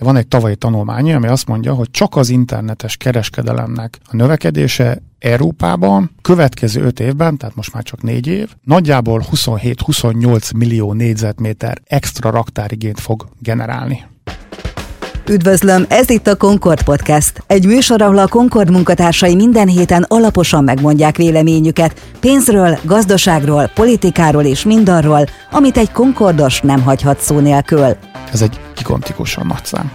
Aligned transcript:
Van 0.00 0.16
egy 0.16 0.28
tavalyi 0.28 0.56
tanulmány, 0.56 1.12
ami 1.12 1.26
azt 1.26 1.46
mondja, 1.46 1.74
hogy 1.74 1.90
csak 1.90 2.16
az 2.16 2.28
internetes 2.28 2.96
kereskedelemnek 2.96 3.98
a 4.10 4.16
növekedése 4.16 5.02
Európában 5.18 6.10
következő 6.22 6.82
öt 6.82 7.00
évben, 7.00 7.36
tehát 7.36 7.54
most 7.54 7.72
már 7.72 7.82
csak 7.82 8.02
négy 8.02 8.26
év, 8.26 8.50
nagyjából 8.64 9.24
27-28 9.32 10.56
millió 10.56 10.92
négyzetméter 10.92 11.78
extra 11.84 12.30
raktárigényt 12.30 13.00
fog 13.00 13.28
generálni. 13.38 14.04
Üdvözlöm, 15.28 15.84
ez 15.88 16.10
itt 16.10 16.26
a 16.26 16.36
Concord 16.36 16.82
Podcast. 16.82 17.42
Egy 17.46 17.66
műsor, 17.66 18.02
ahol 18.02 18.18
a 18.18 18.28
Concord 18.28 18.70
munkatársai 18.70 19.34
minden 19.34 19.68
héten 19.68 20.02
alaposan 20.08 20.64
megmondják 20.64 21.16
véleményüket 21.16 22.12
pénzről, 22.20 22.78
gazdaságról, 22.82 23.70
politikáról 23.74 24.44
és 24.44 24.64
mindarról, 24.64 25.24
amit 25.50 25.76
egy 25.76 25.92
Concordos 25.92 26.60
nem 26.60 26.82
hagyhat 26.82 27.20
szó 27.20 27.38
nélkül. 27.38 27.96
Ez 28.32 28.42
egy 28.42 28.60
gigantikusan 28.76 29.46
nagy 29.46 29.64
szám. 29.64 29.90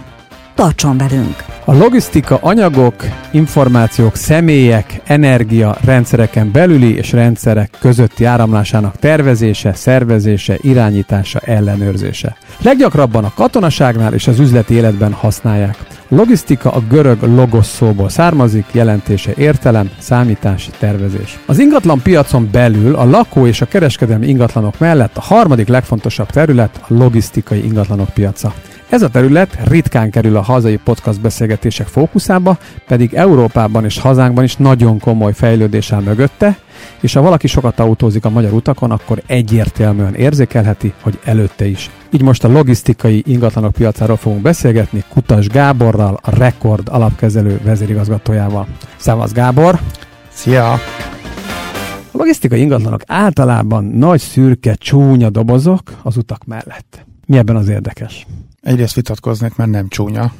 Tartson 0.54 0.98
velünk! 0.98 1.44
A 1.64 1.74
logisztika 1.74 2.38
anyagok, 2.42 2.94
információk, 3.30 4.16
személyek, 4.16 5.00
energia, 5.04 5.76
rendszereken 5.84 6.50
belüli 6.52 6.96
és 6.96 7.12
rendszerek 7.12 7.70
közötti 7.80 8.24
áramlásának 8.24 8.96
tervezése, 8.96 9.74
szervezése, 9.74 10.56
irányítása, 10.60 11.38
ellenőrzése. 11.38 12.36
Leggyakrabban 12.62 13.24
a 13.24 13.32
katonaságnál 13.34 14.14
és 14.14 14.26
az 14.26 14.38
üzleti 14.38 14.74
életben 14.74 15.12
használják. 15.12 15.76
Logisztika 16.08 16.70
a 16.70 16.82
görög 16.88 17.22
logos 17.22 17.66
szóból 17.66 18.08
származik, 18.08 18.64
jelentése 18.72 19.32
értelem, 19.36 19.90
számítás, 19.98 20.70
tervezés. 20.78 21.38
Az 21.46 21.58
ingatlan 21.58 22.02
piacon 22.02 22.48
belül 22.52 22.94
a 22.94 23.04
lakó 23.04 23.46
és 23.46 23.60
a 23.60 23.66
kereskedelmi 23.66 24.28
ingatlanok 24.28 24.78
mellett 24.78 25.16
a 25.16 25.20
harmadik 25.20 25.68
legfontosabb 25.68 26.30
terület 26.30 26.80
a 26.88 26.94
logisztikai 26.94 27.64
ingatlanok 27.64 28.08
piaca. 28.08 28.52
Ez 28.90 29.02
a 29.02 29.08
terület 29.08 29.58
ritkán 29.68 30.10
kerül 30.10 30.36
a 30.36 30.40
hazai 30.40 30.76
podcast 30.76 31.20
beszélgetések 31.20 31.86
fókuszába, 31.86 32.58
pedig 32.86 33.14
Európában 33.14 33.84
és 33.84 33.98
hazánkban 33.98 34.44
is 34.44 34.56
nagyon 34.56 34.98
komoly 34.98 35.32
fejlődés 35.32 35.92
áll 35.92 36.00
mögötte, 36.00 36.58
és 37.00 37.12
ha 37.12 37.20
valaki 37.20 37.46
sokat 37.46 37.78
autózik 37.78 38.24
a 38.24 38.30
magyar 38.30 38.52
utakon, 38.52 38.90
akkor 38.90 39.22
egyértelműen 39.26 40.14
érzékelheti, 40.14 40.92
hogy 41.02 41.18
előtte 41.24 41.66
is. 41.66 41.90
Így 42.10 42.22
most 42.22 42.44
a 42.44 42.48
logisztikai 42.48 43.22
ingatlanok 43.26 43.72
piacáról 43.72 44.16
fogunk 44.16 44.42
beszélgetni 44.42 45.04
Kutas 45.08 45.46
Gáborral, 45.46 46.18
a 46.22 46.36
Rekord 46.36 46.88
alapkezelő 46.88 47.60
vezérigazgatójával. 47.64 48.66
Szevasz 48.96 49.32
Gábor! 49.32 49.80
Szia! 50.28 50.72
A 50.72 50.80
logisztikai 52.12 52.60
ingatlanok 52.60 53.02
általában 53.06 53.84
nagy 53.84 54.20
szürke, 54.20 54.74
csúnya 54.74 55.30
dobozok 55.30 55.82
az 56.02 56.16
utak 56.16 56.44
mellett. 56.44 57.04
Mi 57.26 57.36
ebben 57.36 57.56
az 57.56 57.68
érdekes? 57.68 58.26
Egyrészt 58.60 58.94
vitatkoznék, 58.94 59.56
mert 59.56 59.70
nem 59.70 59.88
csúnya. 59.88 60.32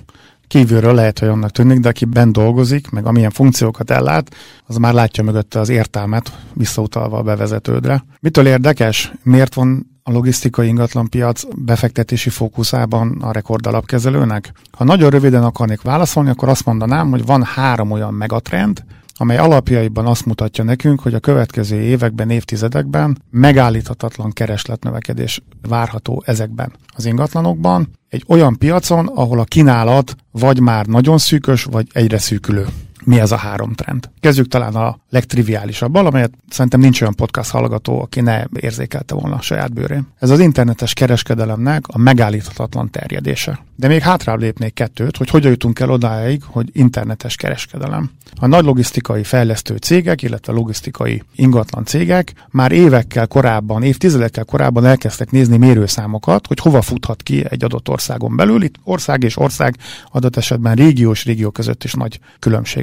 Kívülről 0.46 0.94
lehet, 0.94 1.18
hogy 1.18 1.28
annak 1.28 1.50
tűnik, 1.50 1.78
de 1.78 1.88
aki 1.88 2.04
bent 2.04 2.32
dolgozik, 2.32 2.90
meg 2.90 3.06
amilyen 3.06 3.30
funkciókat 3.30 3.90
ellát, 3.90 4.34
az 4.66 4.76
már 4.76 4.94
látja 4.94 5.22
mögötte 5.22 5.60
az 5.60 5.68
értelmet, 5.68 6.38
visszautalva 6.54 7.18
a 7.18 7.22
bevezetődre. 7.22 8.04
Mitől 8.20 8.46
érdekes? 8.46 9.12
Miért 9.22 9.54
van 9.54 9.86
a 10.02 10.12
logisztikai 10.12 10.66
ingatlanpiac 10.66 11.42
befektetési 11.56 12.30
fókuszában 12.30 13.16
a 13.20 13.32
rekordalapkezelőnek? 13.32 14.52
Ha 14.70 14.84
nagyon 14.84 15.10
röviden 15.10 15.44
akarnék 15.44 15.82
válaszolni, 15.82 16.30
akkor 16.30 16.48
azt 16.48 16.64
mondanám, 16.64 17.10
hogy 17.10 17.26
van 17.26 17.42
három 17.42 17.90
olyan 17.90 18.14
megatrend, 18.14 18.84
amely 19.20 19.36
alapjaiban 19.36 20.06
azt 20.06 20.26
mutatja 20.26 20.64
nekünk, 20.64 21.00
hogy 21.00 21.14
a 21.14 21.20
következő 21.20 21.80
években, 21.80 22.30
évtizedekben 22.30 23.22
megállíthatatlan 23.30 24.30
keresletnövekedés 24.30 25.42
várható 25.68 26.22
ezekben. 26.26 26.72
Az 26.96 27.04
ingatlanokban, 27.04 27.90
egy 28.08 28.24
olyan 28.26 28.58
piacon, 28.58 29.06
ahol 29.06 29.38
a 29.38 29.44
kínálat 29.44 30.16
vagy 30.30 30.60
már 30.60 30.86
nagyon 30.86 31.18
szűkös, 31.18 31.64
vagy 31.64 31.86
egyre 31.92 32.18
szűkülő 32.18 32.66
mi 33.04 33.20
ez 33.20 33.32
a 33.32 33.36
három 33.36 33.72
trend. 33.72 34.10
Kezdjük 34.20 34.48
talán 34.48 34.74
a 34.74 34.98
legtriviálisabbal, 35.10 36.06
amelyet 36.06 36.32
szerintem 36.48 36.80
nincs 36.80 37.00
olyan 37.00 37.14
podcast 37.14 37.50
hallgató, 37.50 38.00
aki 38.00 38.20
ne 38.20 38.44
érzékelte 38.60 39.14
volna 39.14 39.36
a 39.36 39.40
saját 39.40 39.72
bőrén. 39.72 40.06
Ez 40.18 40.30
az 40.30 40.40
internetes 40.40 40.92
kereskedelemnek 40.92 41.84
a 41.86 41.98
megállíthatatlan 41.98 42.90
terjedése. 42.90 43.58
De 43.76 43.88
még 43.88 44.00
hátrább 44.00 44.40
lépnék 44.40 44.74
kettőt, 44.74 45.16
hogy 45.16 45.30
hogyan 45.30 45.50
jutunk 45.50 45.78
el 45.78 45.90
odáig, 45.90 46.42
hogy 46.46 46.70
internetes 46.72 47.36
kereskedelem. 47.36 48.10
A 48.36 48.46
nagy 48.46 48.64
logisztikai 48.64 49.24
fejlesztő 49.24 49.76
cégek, 49.76 50.22
illetve 50.22 50.52
logisztikai 50.52 51.22
ingatlan 51.34 51.84
cégek 51.84 52.32
már 52.50 52.72
évekkel 52.72 53.26
korábban, 53.26 53.82
évtizedekkel 53.82 54.44
korábban 54.44 54.84
elkezdtek 54.84 55.30
nézni 55.30 55.56
mérőszámokat, 55.56 56.46
hogy 56.46 56.58
hova 56.58 56.82
futhat 56.82 57.22
ki 57.22 57.44
egy 57.48 57.64
adott 57.64 57.88
országon 57.88 58.36
belül. 58.36 58.62
Itt 58.62 58.74
ország 58.84 59.22
és 59.22 59.36
ország 59.36 59.76
adott 60.10 60.36
esetben 60.36 60.74
régiós 60.74 61.24
régió 61.24 61.50
között 61.50 61.84
is 61.84 61.92
nagy 61.92 62.20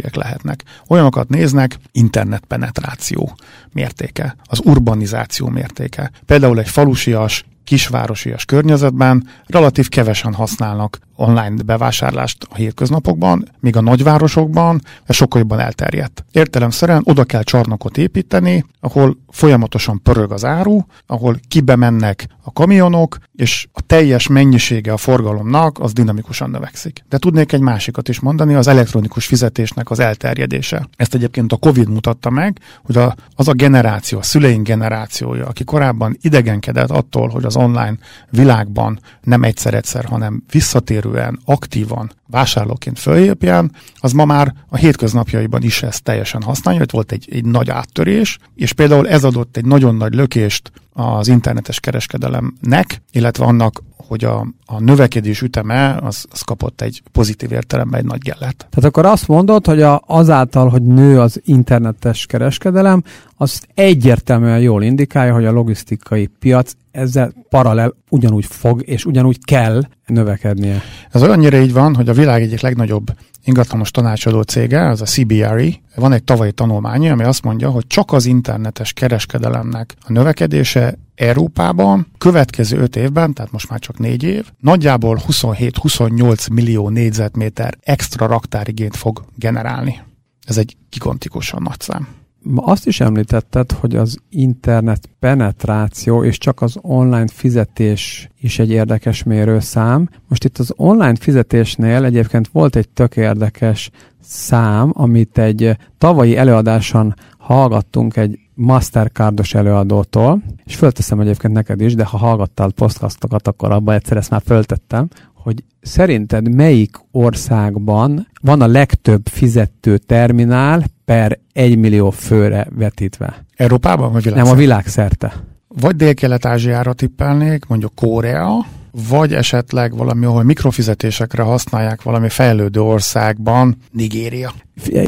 különbségek 0.08 0.16
lehetnek. 0.16 0.64
Olyanokat 0.88 1.30
néznek, 1.30 1.78
internetpenetráció 1.92 3.38
mértéke, 3.74 4.36
az 4.44 4.60
urbanizáció 4.64 5.48
mértéke. 5.48 6.12
Például 6.26 6.60
egy 6.60 6.70
falusias 6.70 7.46
kisvárosias 7.68 8.46
környezetben 8.46 9.28
relatív 9.46 9.90
kevesen 9.90 10.34
használnak 10.34 11.00
online 11.16 11.64
bevásárlást 11.66 12.48
a 12.50 12.56
hétköznapokban, 12.56 13.52
míg 13.60 13.76
a 13.76 13.82
nagyvárosokban 13.82 14.82
ez 15.06 15.16
sokkal 15.16 15.40
jobban 15.40 15.60
elterjedt. 15.60 16.26
Értelemszerűen 16.32 17.02
oda 17.06 17.24
kell 17.24 17.44
csarnokot 17.44 17.98
építeni, 17.98 18.66
ahol 18.80 19.18
folyamatosan 19.30 20.02
pörög 20.02 20.32
az 20.32 20.46
áru, 20.46 20.80
ahol 21.08 21.40
kibemennek 21.48 22.28
a 22.42 22.52
kamionok, 22.52 23.18
és 23.36 23.68
a 23.72 23.82
teljes 23.82 24.28
mennyisége 24.28 24.94
a 24.94 24.98
forgalomnak 24.98 25.80
az 25.80 25.94
dinamikusan 25.94 26.50
növekszik. 26.50 27.04
De 27.10 27.18
tudnék 27.18 27.52
egy 27.52 27.62
másikat 27.62 28.10
is 28.10 28.20
mondani, 28.20 28.54
az 28.54 28.68
elektronikus 28.68 29.26
fizetésnek 29.26 29.92
az 29.92 30.00
elterjedése. 30.00 30.88
Ezt 30.96 31.14
egyébként 31.14 31.52
a 31.52 31.58
Covid 31.58 31.90
mutatta 31.90 32.30
meg, 32.30 32.60
hogy 32.84 32.98
az 33.36 33.48
a 33.48 33.54
generáció, 33.54 34.20
a 34.20 34.24
szüleink 34.24 34.68
generációja, 34.68 35.48
aki 35.48 35.64
korábban 35.64 36.18
idegenkedett 36.22 36.90
attól, 36.90 37.30
hogy 37.30 37.46
az 37.46 37.56
online 37.58 37.98
világban 38.30 39.00
nem 39.22 39.44
egyszer-egyszer, 39.44 40.06
hanem 40.06 40.44
visszatérően, 40.52 41.40
aktívan 41.46 42.12
vásárlóként 42.28 43.00
följépjen, 43.00 43.72
az 43.96 44.12
ma 44.12 44.26
már 44.26 44.54
a 44.70 44.78
hétköznapjaiban 44.78 45.64
is 45.64 45.84
ezt 45.84 46.04
teljesen 46.04 46.42
használja, 46.42 46.80
hogy 46.80 46.92
volt 46.92 47.12
egy, 47.12 47.28
egy 47.32 47.46
nagy 47.46 47.70
áttörés, 47.70 48.38
és 48.56 48.74
például 48.74 49.10
ez 49.10 49.24
adott 49.24 49.58
egy 49.58 49.66
nagyon 49.66 49.96
nagy 49.96 50.14
lökést 50.14 50.72
az 50.94 51.28
internetes 51.28 51.80
kereskedelemnek, 51.80 53.02
illetve 53.12 53.46
annak, 53.46 53.84
hogy 54.08 54.24
a, 54.24 54.48
a 54.66 54.80
növekedés 54.80 55.42
üteme 55.42 55.98
az, 56.02 56.26
az 56.30 56.42
kapott 56.42 56.82
egy 56.82 57.02
pozitív 57.12 57.52
értelemben 57.52 58.00
egy 58.00 58.06
nagy 58.06 58.22
gellet. 58.22 58.68
Tehát 58.70 58.84
akkor 58.84 59.06
azt 59.06 59.28
mondod, 59.28 59.66
hogy 59.66 59.82
a, 59.82 60.04
azáltal, 60.06 60.70
hogy 60.70 60.82
nő 60.82 61.20
az 61.20 61.42
internetes 61.46 62.26
kereskedelem, 62.26 63.04
az 63.36 63.62
egyértelműen 63.74 64.60
jól 64.60 64.84
indikálja, 64.84 65.34
hogy 65.34 65.46
a 65.46 65.52
logisztikai 65.52 66.30
piac 66.40 66.72
ezzel 66.98 67.34
paralel 67.50 67.94
ugyanúgy 68.10 68.46
fog 68.46 68.82
és 68.86 69.06
ugyanúgy 69.06 69.46
kell 69.46 69.82
növekednie. 70.06 70.82
Ez 71.12 71.24
olyannyira 71.24 71.58
így 71.58 71.74
van, 71.74 71.96
hogy 71.96 72.10
a 72.10 72.14
világ 72.14 72.42
egyik 72.42 72.62
legnagyobb 72.62 73.12
ingatlanos 73.44 73.92
tanácsadó 73.92 74.42
cége, 74.42 74.88
az 74.88 75.02
a 75.02 75.06
CBRE, 75.06 75.68
van 75.96 76.14
egy 76.14 76.24
tavalyi 76.24 76.52
tanulmány, 76.52 77.10
ami 77.10 77.24
azt 77.24 77.44
mondja, 77.44 77.70
hogy 77.70 77.88
csak 77.88 78.12
az 78.12 78.26
internetes 78.26 78.94
kereskedelemnek 78.94 79.96
a 80.08 80.12
növekedése 80.12 80.98
Európában 81.16 82.08
következő 82.18 82.78
öt 82.78 82.96
évben, 82.96 83.34
tehát 83.34 83.52
most 83.52 83.70
már 83.70 83.80
csak 83.80 84.00
négy 84.00 84.24
év, 84.24 84.52
nagyjából 84.60 85.22
27-28 85.28 86.52
millió 86.52 86.90
négyzetméter 86.90 87.78
extra 87.82 88.28
raktárigényt 88.28 88.96
fog 88.96 89.26
generálni. 89.36 90.02
Ez 90.48 90.58
egy 90.58 90.78
gigantikusan 90.90 91.62
nagy 91.62 91.80
szám. 91.80 92.08
Ma 92.50 92.64
azt 92.64 92.88
is 92.88 93.00
említetted, 93.00 93.72
hogy 93.72 93.96
az 93.96 94.18
internet 94.30 95.10
penetráció 95.20 96.24
és 96.24 96.38
csak 96.38 96.62
az 96.62 96.78
online 96.82 97.28
fizetés 97.28 98.30
is 98.40 98.60
egy 98.60 98.72
érdekes 98.72 99.24
mérőszám. 99.24 100.10
Most 100.28 100.44
itt 100.44 100.58
az 100.58 100.74
online 100.76 101.16
fizetésnél 101.16 102.04
egyébként 102.04 102.48
volt 102.48 102.76
egy 102.76 102.90
tök 102.90 103.16
érdekes 103.16 103.90
szám, 104.22 104.92
amit 104.94 105.38
egy 105.38 105.78
tavalyi 105.98 106.38
előadáson 106.38 107.14
hallgattunk 107.38 108.16
egy 108.16 108.40
Mastercardos 108.54 109.54
előadótól, 109.54 110.44
és 110.66 110.76
fölteszem 110.76 111.20
egyébként 111.20 111.54
neked 111.54 111.82
is, 111.82 111.96
de 111.96 112.06
ha 112.06 112.18
hallgattál 112.18 112.72
podcastokat, 112.72 113.48
akkor 113.48 113.72
abban 113.72 113.96
egyszer 113.96 114.18
ezt 114.18 114.30
már 114.30 114.42
föltettem, 114.46 115.08
hogy 115.34 115.64
szerinted 115.82 116.56
melyik 116.56 116.96
országban 117.12 118.28
van 118.42 118.62
a 118.62 118.68
legtöbb 118.68 119.28
fizető 119.28 119.98
terminál 119.98 120.84
per 121.08 121.40
egy 121.54 121.78
millió 121.78 122.10
főre 122.10 122.68
vetítve? 122.76 123.46
Európában 123.56 124.12
vagy 124.12 124.24
világszerte? 124.24 124.50
Nem, 124.50 124.58
a 124.58 124.60
világszerte. 124.60 125.34
Vagy 125.68 125.96
Dél-Kelet-Ázsiára 125.96 126.94
tippelnék, 126.94 127.66
mondjuk 127.66 127.96
Korea, 127.96 128.66
vagy 129.10 129.34
esetleg 129.34 129.96
valami, 129.96 130.26
ahol 130.26 130.44
mikrofizetésekre 130.44 131.44
használják 131.44 132.02
valami 132.02 132.30
fejlődő 132.30 132.82
országban, 132.82 133.78
Nigéria. 133.92 134.54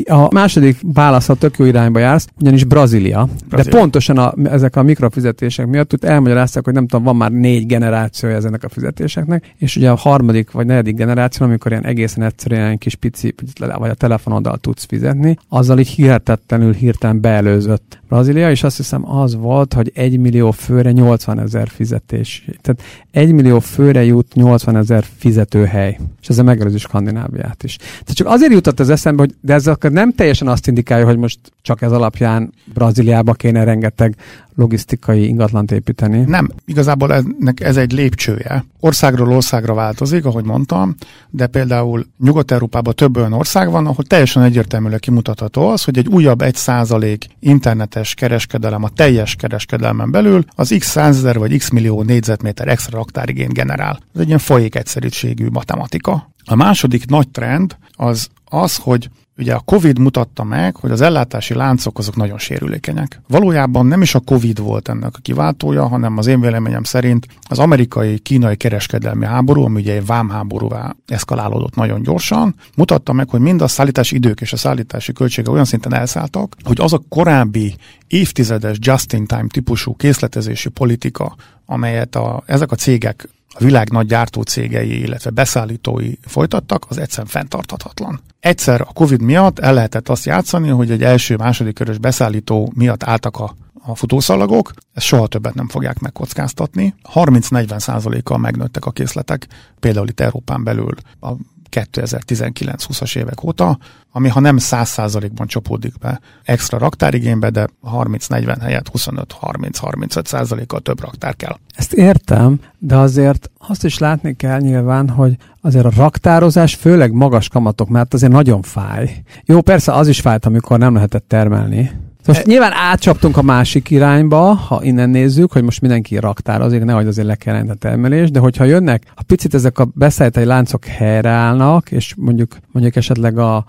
A 0.05 0.33
második 0.33 0.77
válasz 0.93 1.29
a 1.29 1.33
tök 1.33 1.57
jó 1.57 1.65
irányba 1.65 1.99
jársz, 1.99 2.27
ugyanis 2.39 2.63
Brazília. 2.63 3.29
Brazília. 3.47 3.71
De 3.71 3.77
pontosan 3.77 4.17
a, 4.17 4.33
ezek 4.43 4.75
a 4.75 4.83
mikrofizetések 4.83 5.67
miatt 5.67 5.93
ott 5.93 6.03
elmagyarázták, 6.03 6.63
hogy 6.63 6.73
nem 6.73 6.87
tudom, 6.87 7.05
van 7.05 7.15
már 7.15 7.31
négy 7.31 7.65
generációja 7.65 8.35
ezeknek 8.35 8.63
a 8.63 8.69
fizetéseknek, 8.69 9.53
és 9.57 9.75
ugye 9.75 9.89
a 9.89 9.95
harmadik 9.95 10.51
vagy 10.51 10.65
negyedik 10.65 10.95
generáció, 10.95 11.45
amikor 11.45 11.71
ilyen 11.71 11.85
egészen 11.85 12.23
egyszerűen 12.23 12.77
kis 12.77 12.95
pici, 12.95 13.35
vagy 13.77 13.89
a 13.89 13.93
telefonoddal 13.93 14.57
tudsz 14.57 14.85
fizetni, 14.85 15.37
azzal 15.49 15.79
így 15.79 15.87
hihetetlenül 15.87 16.73
hirtelen 16.73 17.21
beelőzött 17.21 17.99
Brazília, 18.07 18.51
és 18.51 18.63
azt 18.63 18.77
hiszem 18.77 19.11
az 19.11 19.35
volt, 19.35 19.73
hogy 19.73 19.91
egy 19.95 20.19
millió 20.19 20.51
főre 20.51 20.91
80 20.91 21.39
ezer 21.39 21.67
fizetés. 21.67 22.45
Tehát 22.61 22.81
egy 23.11 23.31
millió 23.31 23.59
főre 23.59 24.03
jut 24.03 24.33
80 24.33 24.75
ezer 24.75 25.03
fizetőhely. 25.17 25.97
És 26.21 26.27
ezzel 26.27 26.43
megelőzi 26.43 26.77
Skandináviát 26.77 27.63
is. 27.63 27.75
Tehát 27.75 28.13
csak 28.13 28.27
azért 28.27 28.51
jutott 28.51 28.79
az 28.79 28.89
eszembe, 28.89 29.21
hogy 29.21 29.35
de 29.41 29.53
ez 29.59 29.67
akkor 29.67 29.91
nem 29.91 30.11
teljesen 30.11 30.47
azt 30.47 30.67
indikálja, 30.67 31.05
hogy 31.05 31.17
most 31.17 31.39
csak 31.61 31.81
ez 31.81 31.91
alapján 31.91 32.53
Brazíliába 32.73 33.33
kéne 33.33 33.63
rengeteg 33.63 34.15
logisztikai 34.55 35.27
ingatlant 35.27 35.71
építeni. 35.71 36.23
Nem, 36.27 36.49
igazából 36.65 37.13
ennek 37.13 37.59
ez 37.59 37.77
egy 37.77 37.91
lépcsője. 37.91 38.65
Országról 38.79 39.31
országra 39.31 39.73
változik, 39.73 40.25
ahogy 40.25 40.45
mondtam, 40.45 40.95
de 41.29 41.47
például 41.47 42.05
Nyugat-Európában 42.19 42.95
több 42.95 43.17
olyan 43.17 43.33
ország 43.33 43.71
van, 43.71 43.87
ahol 43.87 44.03
teljesen 44.03 44.43
egyértelműen 44.43 44.99
kimutatható 44.99 45.67
az, 45.67 45.83
hogy 45.83 45.97
egy 45.97 46.07
újabb 46.07 46.41
1% 46.43 47.19
internetes 47.39 48.13
kereskedelem 48.13 48.83
a 48.83 48.89
teljes 48.89 49.35
kereskedelmen 49.35 50.11
belül 50.11 50.43
az 50.55 50.75
x 50.79 50.87
százezer 50.87 51.37
vagy 51.37 51.57
x 51.57 51.69
millió 51.69 52.03
négyzetméter 52.03 52.67
extra 52.67 52.97
raktárigényt 52.97 53.53
generál. 53.53 53.99
Ez 54.13 54.21
egy 54.21 54.27
ilyen 54.27 54.39
folyék 54.39 54.75
egyszerűségű 54.75 55.47
matematika. 55.49 56.29
A 56.45 56.55
második 56.55 57.05
nagy 57.05 57.29
trend 57.29 57.77
az 57.95 58.29
az, 58.45 58.75
hogy 58.75 59.09
Ugye 59.39 59.53
a 59.53 59.59
Covid 59.59 59.99
mutatta 59.99 60.43
meg, 60.43 60.75
hogy 60.75 60.91
az 60.91 61.01
ellátási 61.01 61.53
láncok 61.53 61.97
azok 61.97 62.15
nagyon 62.15 62.37
sérülékenyek. 62.37 63.21
Valójában 63.27 63.85
nem 63.85 64.01
is 64.01 64.15
a 64.15 64.19
Covid 64.19 64.59
volt 64.59 64.89
ennek 64.89 65.15
a 65.15 65.19
kiváltója, 65.21 65.87
hanem 65.87 66.17
az 66.17 66.27
én 66.27 66.41
véleményem 66.41 66.83
szerint 66.83 67.27
az 67.41 67.59
amerikai-kínai 67.59 68.55
kereskedelmi 68.55 69.25
háború, 69.25 69.63
ami 69.63 69.79
ugye 69.79 69.93
egy 69.93 70.05
vámháborúvá 70.05 70.95
eszkalálódott 71.07 71.75
nagyon 71.75 72.01
gyorsan, 72.01 72.55
mutatta 72.75 73.13
meg, 73.13 73.29
hogy 73.29 73.39
mind 73.39 73.61
a 73.61 73.67
szállítási 73.67 74.15
idők 74.15 74.41
és 74.41 74.53
a 74.53 74.57
szállítási 74.57 75.13
költsége 75.13 75.51
olyan 75.51 75.65
szinten 75.65 75.93
elszálltak, 75.93 76.55
hogy 76.63 76.79
az 76.81 76.93
a 76.93 77.01
korábbi 77.09 77.75
évtizedes 78.07 78.77
just-in-time 78.79 79.47
típusú 79.47 79.95
készletezési 79.95 80.69
politika, 80.69 81.35
amelyet 81.65 82.15
a, 82.15 82.43
ezek 82.45 82.71
a 82.71 82.75
cégek 82.75 83.29
a 83.55 83.63
világ 83.63 83.91
nagy 83.91 84.07
gyártó 84.07 84.41
cégei, 84.41 84.99
illetve 85.01 85.29
beszállítói 85.29 86.11
folytattak, 86.21 86.85
az 86.89 86.97
egyszerűen 86.97 87.27
fenntarthatatlan. 87.27 88.21
Egyszer 88.39 88.81
a 88.81 88.93
Covid 88.93 89.21
miatt 89.21 89.59
el 89.59 89.73
lehetett 89.73 90.09
azt 90.09 90.25
játszani, 90.25 90.69
hogy 90.69 90.91
egy 90.91 91.03
első-második 91.03 91.73
körös 91.73 91.97
beszállító 91.97 92.71
miatt 92.75 93.03
álltak 93.03 93.37
a 93.37 93.55
a 93.83 93.95
futószalagok, 93.95 94.71
ezt 94.93 95.05
soha 95.05 95.27
többet 95.27 95.53
nem 95.53 95.67
fogják 95.67 95.99
megkockáztatni. 95.99 96.95
30-40 97.13 97.79
százalékkal 97.79 98.37
megnőttek 98.37 98.85
a 98.85 98.91
készletek, 98.91 99.47
például 99.79 100.07
itt 100.07 100.19
Európán 100.19 100.63
belül 100.63 100.93
a 101.19 101.29
2019-20-as 101.71 103.17
évek 103.17 103.43
óta, 103.43 103.77
ami 104.11 104.27
ha 104.27 104.39
nem 104.39 104.57
100%-ban 104.59 105.47
csapódik 105.47 105.97
be 105.97 106.19
extra 106.43 106.77
raktárigénybe, 106.77 107.49
de 107.49 107.67
30-40 107.83 108.57
helyett 108.61 108.91
25-30-35%-kal 108.93 110.79
több 110.79 111.01
raktár 111.01 111.35
kell. 111.35 111.57
Ezt 111.75 111.93
értem, 111.93 112.59
de 112.77 112.95
azért 112.95 113.49
azt 113.57 113.83
is 113.83 113.97
látni 113.97 114.35
kell 114.35 114.59
nyilván, 114.59 115.09
hogy 115.09 115.37
azért 115.61 115.85
a 115.85 115.91
raktározás 115.95 116.75
főleg 116.75 117.11
magas 117.11 117.49
kamatok, 117.49 117.89
mert 117.89 118.13
azért 118.13 118.31
nagyon 118.31 118.61
fáj. 118.61 119.23
Jó, 119.45 119.61
persze 119.61 119.93
az 119.93 120.07
is 120.07 120.19
fájt, 120.19 120.45
amikor 120.45 120.79
nem 120.79 120.93
lehetett 120.93 121.27
termelni, 121.27 121.91
most 122.29 122.47
e... 122.47 122.49
nyilván 122.51 122.71
átcsaptunk 122.73 123.37
a 123.37 123.41
másik 123.41 123.89
irányba, 123.89 124.53
ha 124.53 124.83
innen 124.83 125.09
nézzük, 125.09 125.51
hogy 125.51 125.63
most 125.63 125.81
mindenki 125.81 126.17
raktár, 126.17 126.61
azért 126.61 126.85
nehogy 126.85 127.07
azért 127.07 127.27
le 127.27 127.35
kell 127.35 127.65
a 127.69 127.73
termelés, 127.73 128.31
de 128.31 128.39
hogyha 128.39 128.63
jönnek, 128.63 129.03
ha 129.15 129.23
picit 129.27 129.53
ezek 129.53 129.79
a 129.79 129.87
beszállítói 129.93 130.45
láncok 130.45 130.85
helyreállnak, 130.85 131.91
és 131.91 132.13
mondjuk, 132.17 132.57
mondjuk 132.71 132.95
esetleg 132.95 133.37
a, 133.37 133.65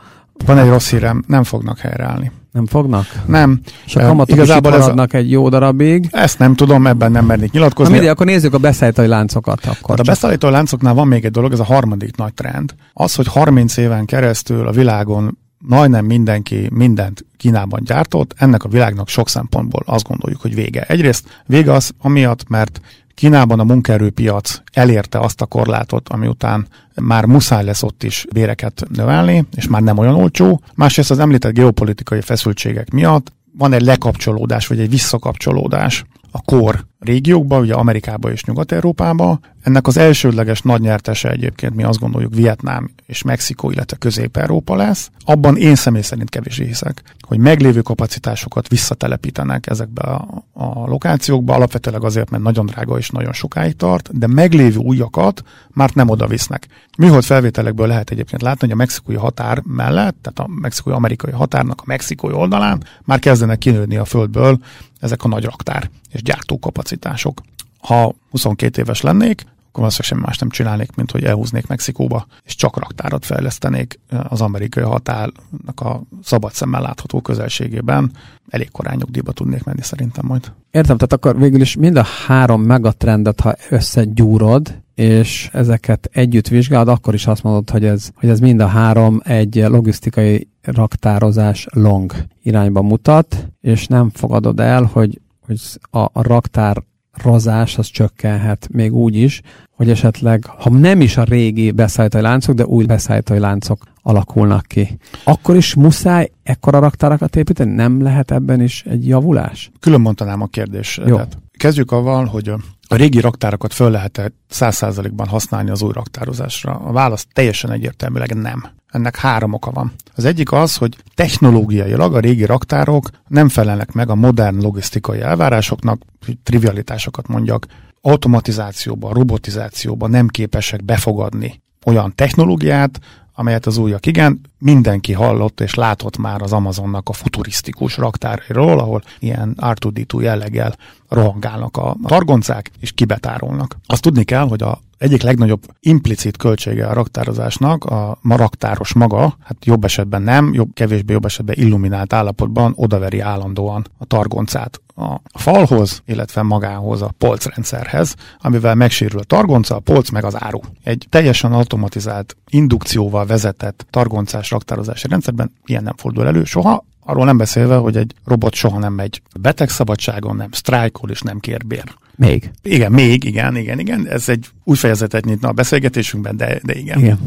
van 0.47 0.59
egy 0.59 0.69
rossz 0.69 0.91
hírem, 0.91 1.23
nem 1.27 1.45
fognak 1.45 1.79
helyreállni. 1.79 2.31
Nem 2.53 2.67
fognak? 2.67 3.07
Nem. 3.27 3.61
És 3.87 3.97
a 3.97 4.01
kamatok 4.01 4.37
Igazából 4.37 4.73
is 4.73 4.79
maradnak 4.79 5.13
a... 5.13 5.17
egy 5.17 5.31
jó 5.31 5.49
darabig. 5.49 6.09
Ezt 6.11 6.39
nem 6.39 6.55
tudom, 6.55 6.87
ebben 6.87 7.13
nem 7.13 7.25
mernék 7.25 7.53
nyilatkozni. 7.53 7.93
Na 7.93 7.99
mindegy, 7.99 8.15
akkor 8.15 8.27
nézzük 8.27 8.55
a 8.55 8.59
beszállítói 8.59 9.07
láncokat. 9.07 9.67
Akkor 9.67 10.01
a 10.01 10.03
beszállítói 10.03 10.51
láncoknál 10.51 10.95
van 10.95 11.09
még 11.09 11.25
egy 11.25 11.31
dolog, 11.31 11.53
ez 11.53 11.61
a 11.61 11.65
harmadik 11.65 12.17
nagy 12.17 12.35
trend. 12.35 12.75
Az, 12.93 13.15
hogy 13.15 13.27
30 13.27 13.77
éven 13.77 14.05
keresztül 14.05 14.67
a 14.67 14.71
világon 14.71 15.39
majdnem 15.61 16.05
mindenki 16.05 16.69
mindent 16.73 17.25
Kínában 17.37 17.81
gyártott, 17.85 18.35
ennek 18.37 18.65
a 18.65 18.69
világnak 18.69 19.09
sok 19.09 19.29
szempontból 19.29 19.83
azt 19.87 20.07
gondoljuk, 20.09 20.41
hogy 20.41 20.55
vége. 20.55 20.83
Egyrészt 20.83 21.43
vége 21.47 21.73
az 21.73 21.91
amiatt, 21.99 22.49
mert 22.49 22.81
Kínában 23.15 23.61
a 23.61 23.65
munkaerőpiac 23.65 24.63
elérte 24.73 25.19
azt 25.19 25.41
a 25.41 25.47
korlátot, 25.47 26.09
ami 26.09 26.27
után 26.27 26.67
már 26.95 27.25
muszáj 27.25 27.65
lesz 27.65 27.83
ott 27.83 28.03
is 28.03 28.27
béreket 28.33 28.83
növelni, 28.89 29.47
és 29.57 29.69
már 29.69 29.83
nem 29.83 29.99
olyan 29.99 30.15
olcsó. 30.15 30.61
Másrészt 30.75 31.11
az 31.11 31.19
említett 31.19 31.53
geopolitikai 31.53 32.21
feszültségek 32.21 32.91
miatt 32.91 33.33
van 33.59 33.73
egy 33.73 33.83
lekapcsolódás, 33.83 34.67
vagy 34.67 34.81
egy 34.81 34.91
visszakapcsolódás 34.91 36.05
a 36.31 36.43
kor 36.43 36.89
régiókba, 37.01 37.59
ugye 37.59 37.75
Amerikába 37.75 38.31
és 38.31 38.45
Nyugat-Európába. 38.45 39.41
Ennek 39.63 39.87
az 39.87 39.97
elsődleges 39.97 40.63
nagy 40.63 40.81
nyertese 40.81 41.31
egyébként 41.31 41.75
mi 41.75 41.83
azt 41.83 41.99
gondoljuk 41.99 42.35
Vietnám 42.35 42.91
és 43.07 43.23
Mexikó, 43.23 43.71
illetve 43.71 43.97
Közép-Európa 43.97 44.77
lesz. 44.77 45.11
Abban 45.25 45.57
én 45.57 45.75
személy 45.75 46.03
szerint 46.03 46.31
kevésbé 46.31 46.67
hiszek, 46.67 47.03
hogy 47.21 47.39
meglévő 47.39 47.81
kapacitásokat 47.81 48.69
visszatelepítenek 48.69 49.67
ezekbe 49.67 50.03
a, 50.03 50.45
a 50.53 50.87
lokációkba, 50.87 51.55
alapvetőleg 51.55 52.05
azért, 52.05 52.31
mert 52.31 52.43
nagyon 52.43 52.67
drága 52.67 52.99
és 52.99 53.11
nagyon 53.11 53.33
sokáig 53.33 53.77
tart, 53.77 54.19
de 54.19 54.27
meglévő 54.27 54.79
újakat 54.79 55.43
már 55.71 55.91
nem 55.95 56.09
oda 56.09 56.27
visznek. 56.27 56.67
Műhold 56.99 57.25
felvételekből 57.25 57.87
lehet 57.87 58.11
egyébként 58.11 58.43
látni, 58.43 58.61
hogy 58.61 58.71
a 58.71 58.77
mexikói 58.77 59.17
határ 59.17 59.63
mellett, 59.67 60.17
tehát 60.23 60.39
a 60.39 60.61
mexikói-amerikai 60.61 61.33
határnak 61.33 61.81
a 61.81 61.85
mexikói 61.87 62.33
oldalán 62.33 62.85
már 63.05 63.19
kezdenek 63.19 63.59
kinőni 63.59 63.97
a 63.97 64.05
földből 64.05 64.59
ezek 65.01 65.25
a 65.25 65.29
nagy 65.29 65.45
raktár 65.45 65.91
és 66.13 66.23
gyártókapacitások. 66.23 67.41
Ha 67.81 68.15
22 68.31 68.81
éves 68.81 69.01
lennék, 69.01 69.45
akkor 69.71 69.83
valószínűleg 69.83 70.11
semmi 70.11 70.21
más 70.21 70.39
nem 70.39 70.49
csinálnék, 70.49 70.95
mint 70.95 71.11
hogy 71.11 71.25
elhúznék 71.25 71.67
Mexikóba, 71.67 72.27
és 72.45 72.55
csak 72.55 72.79
raktárat 72.79 73.25
fejlesztenék 73.25 74.01
az 74.29 74.41
amerikai 74.41 74.85
határnak 74.85 75.81
a 75.81 76.03
szabad 76.23 76.53
szemmel 76.53 76.81
látható 76.81 77.21
közelségében. 77.21 78.13
Elég 78.49 78.71
korán 78.71 78.97
nyugdíjba 78.97 79.33
tudnék 79.33 79.65
menni 79.65 79.83
szerintem 79.83 80.27
majd. 80.27 80.53
Értem, 80.71 80.97
tehát 80.97 81.13
akkor 81.13 81.39
végül 81.39 81.61
is 81.61 81.77
mind 81.77 81.97
a 81.97 82.07
három 82.27 82.63
megatrendet, 82.63 83.41
ha 83.41 83.55
összegyúrod, 83.69 84.79
és 84.95 85.49
ezeket 85.53 86.11
együtt 86.13 86.49
vizsgálod, 86.49 86.89
akkor 86.89 87.15
is 87.15 87.27
azt 87.27 87.43
mondod, 87.43 87.71
hogy 87.71 87.85
ez, 87.85 88.09
hogy 88.15 88.29
ez 88.29 88.41
mind 88.41 88.61
a 88.61 88.67
három 88.67 89.21
egy 89.25 89.55
logisztikai 89.55 90.49
raktározás 90.63 91.67
long 91.71 92.13
irányba 92.43 92.83
mutat, 92.83 93.49
és 93.61 93.87
nem 93.87 94.11
fogadod 94.11 94.61
el, 94.61 94.83
hogy, 94.93 95.21
hogy 95.47 95.61
a, 95.91 95.99
a 95.99 96.23
raktár 96.23 96.83
rozás 97.23 97.79
az 97.79 97.87
csökkenhet 97.87 98.69
még 98.73 98.95
úgy 98.95 99.17
is, 99.17 99.41
hogy 99.71 99.91
esetleg, 99.91 100.45
ha 100.47 100.71
nem 100.71 101.01
is 101.01 101.17
a 101.17 101.25
régi 101.25 101.71
beszállítói 101.71 102.21
láncok, 102.21 102.55
de 102.55 102.67
új 102.67 102.85
beszállítói 102.85 103.39
láncok 103.39 103.83
alakulnak 104.03 104.67
ki. 104.67 104.99
Akkor 105.25 105.57
is 105.57 105.75
muszáj 105.75 106.31
ekkora 106.43 106.79
raktárakat 106.79 107.37
építeni? 107.37 107.75
Nem 107.75 108.03
lehet 108.03 108.31
ebben 108.31 108.61
is 108.61 108.83
egy 108.83 109.07
javulás? 109.07 109.71
Külön 109.81 110.01
mondanám 110.01 110.41
a 110.41 110.47
kérdést. 110.47 111.03
Jó. 111.07 111.15
Tehát 111.15 111.39
kezdjük 111.59 111.93
avval, 111.93 112.25
hogy 112.25 112.53
a 112.93 112.97
régi 112.97 113.21
raktárakat 113.21 113.73
föl 113.73 113.91
lehet 113.91 114.33
száz 114.49 114.77
százalékban 114.77 115.29
használni 115.29 115.71
az 115.71 115.83
új 115.83 115.93
raktározásra? 115.93 116.73
A 116.73 116.93
válasz 116.93 117.27
teljesen 117.33 117.71
egyértelműleg 117.71 118.35
nem. 118.35 118.65
Ennek 118.89 119.17
három 119.17 119.53
oka 119.53 119.71
van. 119.71 119.93
Az 120.15 120.25
egyik 120.25 120.53
az, 120.53 120.77
hogy 120.77 120.97
technológiailag 121.15 122.15
a 122.15 122.21
régi 122.21 122.45
raktárok 122.45 123.09
nem 123.29 123.49
felelnek 123.49 123.93
meg 123.93 124.11
a 124.11 124.15
modern 124.15 124.63
logisztikai 124.63 125.21
elvárásoknak, 125.21 126.03
trivialitásokat 126.43 127.29
mondjak, 127.29 127.67
automatizációba, 128.01 129.13
robotizációba 129.13 130.07
nem 130.07 130.29
képesek 130.29 130.85
befogadni 130.85 131.63
olyan 131.85 132.15
technológiát, 132.15 133.01
amelyet 133.35 133.67
az 133.67 133.77
újak 133.77 134.07
igen, 134.07 134.41
mindenki 134.61 135.13
hallott 135.13 135.61
és 135.61 135.75
látott 135.75 136.17
már 136.17 136.43
az 136.43 136.53
Amazonnak 136.53 137.09
a 137.09 137.13
futurisztikus 137.13 137.97
raktárairól, 137.97 138.79
ahol 138.79 139.03
ilyen 139.19 139.57
R2D2 139.61 140.21
jelleggel 140.21 140.77
rohangálnak 141.09 141.77
a 141.77 141.97
targoncák, 142.07 142.71
és 142.81 142.93
kibetárolnak. 142.93 143.77
Azt 143.87 144.03
tudni 144.03 144.25
kell, 144.25 144.49
hogy 144.49 144.63
a 144.63 144.81
egyik 144.99 145.23
legnagyobb 145.23 145.63
implicit 145.81 146.37
költsége 146.37 146.87
a 146.87 146.93
raktározásnak 146.93 147.85
a 147.85 148.19
ma 148.21 148.37
raktáros 148.37 148.93
maga, 148.93 149.37
hát 149.45 149.65
jobb 149.65 149.85
esetben 149.85 150.23
nem, 150.23 150.53
jobb, 150.53 150.69
kevésbé 150.75 151.13
jobb 151.13 151.25
esetben 151.25 151.57
illuminált 151.59 152.13
állapotban 152.13 152.73
odaveri 152.77 153.21
állandóan 153.21 153.87
a 153.99 154.05
targoncát 154.05 154.81
a 155.01 155.21
falhoz, 155.39 156.03
illetve 156.07 156.43
magához 156.43 157.03
a 157.03 157.15
polcrendszerhez, 157.19 158.15
amivel 158.39 158.75
megsérül 158.75 159.19
a 159.19 159.25
targonca, 159.25 159.75
a 159.75 159.79
polc 159.79 160.11
meg 160.11 160.25
az 160.25 160.43
áru. 160.43 160.61
Egy 160.83 161.07
teljesen 161.09 161.53
automatizált 161.53 162.37
indukcióval 162.51 163.27
vezetett 163.27 163.87
targoncás 163.91 164.50
más 164.51 164.61
raktározási 164.61 165.09
rendszerben 165.09 165.53
ilyen 165.65 165.83
nem 165.83 165.97
fordul 165.97 166.27
elő 166.27 166.45
soha, 166.45 166.85
arról 167.01 167.25
nem 167.25 167.37
beszélve, 167.37 167.77
hogy 167.77 167.97
egy 167.97 168.15
robot 168.25 168.55
soha 168.55 168.79
nem 168.79 168.93
megy 168.93 169.23
betegszabadságon, 169.41 170.37
nem 170.37 170.53
sztrájkol 170.53 171.11
és 171.11 171.21
nem 171.21 171.39
kér 171.39 171.67
bér. 171.67 171.85
Még. 172.17 172.51
Igen, 172.63 172.93
még, 172.93 173.25
igen, 173.25 173.57
igen, 173.57 173.79
igen. 173.79 174.07
Ez 174.07 174.29
egy 174.29 174.47
új 174.65 174.77
fejezetet 174.77 175.25
nyitna 175.25 175.49
a 175.49 175.53
beszélgetésünkben, 175.53 176.37
de, 176.37 176.61
de 176.63 176.75
igen. 176.75 176.99
Igen. 176.99 177.19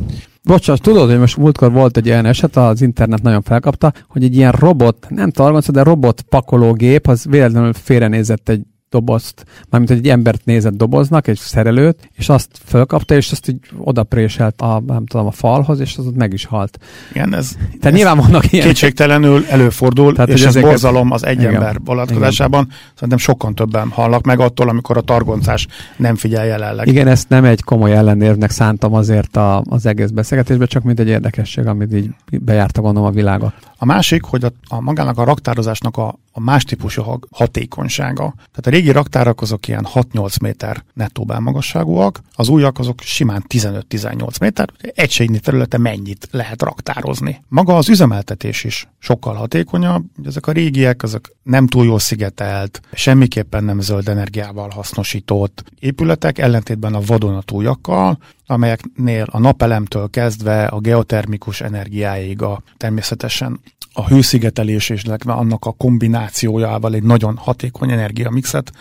Bocsás, 0.43 0.79
tudod, 0.79 1.09
hogy 1.09 1.19
most 1.19 1.37
múltkor 1.37 1.71
volt 1.71 1.97
egy 1.97 2.05
ilyen 2.05 2.25
eset, 2.25 2.55
az 2.55 2.81
internet 2.81 3.21
nagyon 3.21 3.41
felkapta, 3.41 3.93
hogy 4.07 4.23
egy 4.23 4.35
ilyen 4.35 4.51
robot, 4.51 5.05
nem 5.09 5.31
targonca, 5.31 5.71
de 5.71 5.83
robot 5.83 6.21
pakológép, 6.21 7.07
az 7.07 7.25
véletlenül 7.29 7.73
félrenézett 7.73 8.49
egy 8.49 8.61
dobozt, 8.93 9.45
mármint 9.69 9.91
egy 9.91 10.09
embert 10.09 10.45
nézett 10.45 10.73
doboznak, 10.73 11.27
egy 11.27 11.37
szerelőt, 11.37 12.09
és 12.13 12.29
azt 12.29 12.47
fölkapta, 12.65 13.15
és 13.15 13.31
azt 13.31 13.49
így 13.49 13.59
odapréselt 13.77 14.61
a, 14.61 14.83
nem 14.87 15.05
tudom, 15.05 15.25
a 15.25 15.31
falhoz, 15.31 15.79
és 15.79 15.97
az 15.97 16.05
ott 16.05 16.15
meg 16.15 16.33
is 16.33 16.45
halt. 16.45 16.79
Igen, 17.11 17.35
ez, 17.35 17.51
Tehát 17.51 17.85
ez 17.85 17.93
nyilván 17.93 18.17
vannak 18.17 18.51
ilyen... 18.51 18.65
Kétségtelenül 18.65 19.45
előfordul, 19.49 20.13
Tehát, 20.13 20.29
és 20.29 20.41
ez 20.41 20.45
ezeket... 20.45 20.69
borzalom 20.69 21.11
az 21.11 21.25
egy 21.25 21.39
igen, 21.39 21.53
ember 21.53 21.77
vonatkozásában. 21.85 22.67
Szerintem 22.93 23.17
sokkal 23.17 23.53
többen 23.53 23.89
hallnak 23.89 24.25
meg 24.25 24.39
attól, 24.39 24.69
amikor 24.69 24.97
a 24.97 25.01
targoncás 25.01 25.67
nem 25.97 26.15
figyel 26.15 26.45
jelenleg. 26.45 26.87
Igen, 26.87 27.07
ezt 27.07 27.29
nem 27.29 27.45
egy 27.45 27.63
komoly 27.63 27.93
ellenérvnek 27.95 28.49
szántam 28.49 28.93
azért 28.93 29.37
a, 29.37 29.63
az 29.69 29.85
egész 29.85 30.09
beszélgetésbe, 30.09 30.65
csak 30.65 30.83
mint 30.83 30.99
egy 30.99 31.07
érdekesség, 31.07 31.67
amit 31.67 31.93
így 31.93 32.09
bejárta 32.41 32.81
gondolom 32.81 33.09
a 33.09 33.11
világot. 33.11 33.53
A 33.77 33.85
másik, 33.85 34.23
hogy 34.23 34.43
a, 34.43 34.51
a 34.67 34.81
magának 34.81 35.17
a 35.17 35.23
raktározásnak 35.23 35.97
a, 35.97 36.15
a 36.35 36.39
más 36.39 36.63
típusú 36.63 37.19
hatékonysága. 37.31 38.33
Tehát 38.35 38.67
a 38.67 38.69
régi 38.69 38.91
raktárak 38.91 39.41
azok 39.41 39.67
ilyen 39.67 39.87
6-8 39.93 40.41
méter 40.41 40.83
nettó 40.93 41.25
belmagasságúak, 41.25 42.21
az 42.35 42.49
újak 42.49 42.79
azok 42.79 43.01
simán 43.01 43.43
15-18 43.49 44.39
méter, 44.39 44.69
egységnyi 44.79 45.39
területe 45.39 45.77
mennyit 45.77 46.27
lehet 46.31 46.61
raktározni. 46.61 47.43
Maga 47.47 47.75
az 47.75 47.89
üzemeltetés 47.89 48.63
is 48.63 48.87
sokkal 48.99 49.33
hatékonyabb, 49.33 50.03
ezek 50.23 50.47
a 50.47 50.51
régiek, 50.51 51.03
azok 51.03 51.35
nem 51.43 51.67
túl 51.67 51.85
jól 51.85 51.99
szigetelt, 51.99 52.81
semmiképpen 52.93 53.63
nem 53.63 53.79
zöld 53.79 54.07
energiával 54.07 54.69
hasznosított 54.69 55.63
épületek, 55.79 56.37
ellentétben 56.37 56.93
a 56.93 57.01
vadonatújakkal, 57.01 58.17
amelyeknél 58.45 59.25
a 59.31 59.39
napelemtől 59.39 60.09
kezdve 60.09 60.65
a 60.65 60.79
geotermikus 60.79 61.61
energiáig 61.61 62.41
a 62.41 62.61
természetesen 62.77 63.59
a 63.93 64.07
hőszigetelés 64.07 64.89
és 64.89 65.03
annak 65.25 65.65
a 65.65 65.71
kombinációjával 65.71 66.93
egy 66.93 67.03
nagyon 67.03 67.37
hatékony 67.37 67.91
energiamixet 67.91 68.71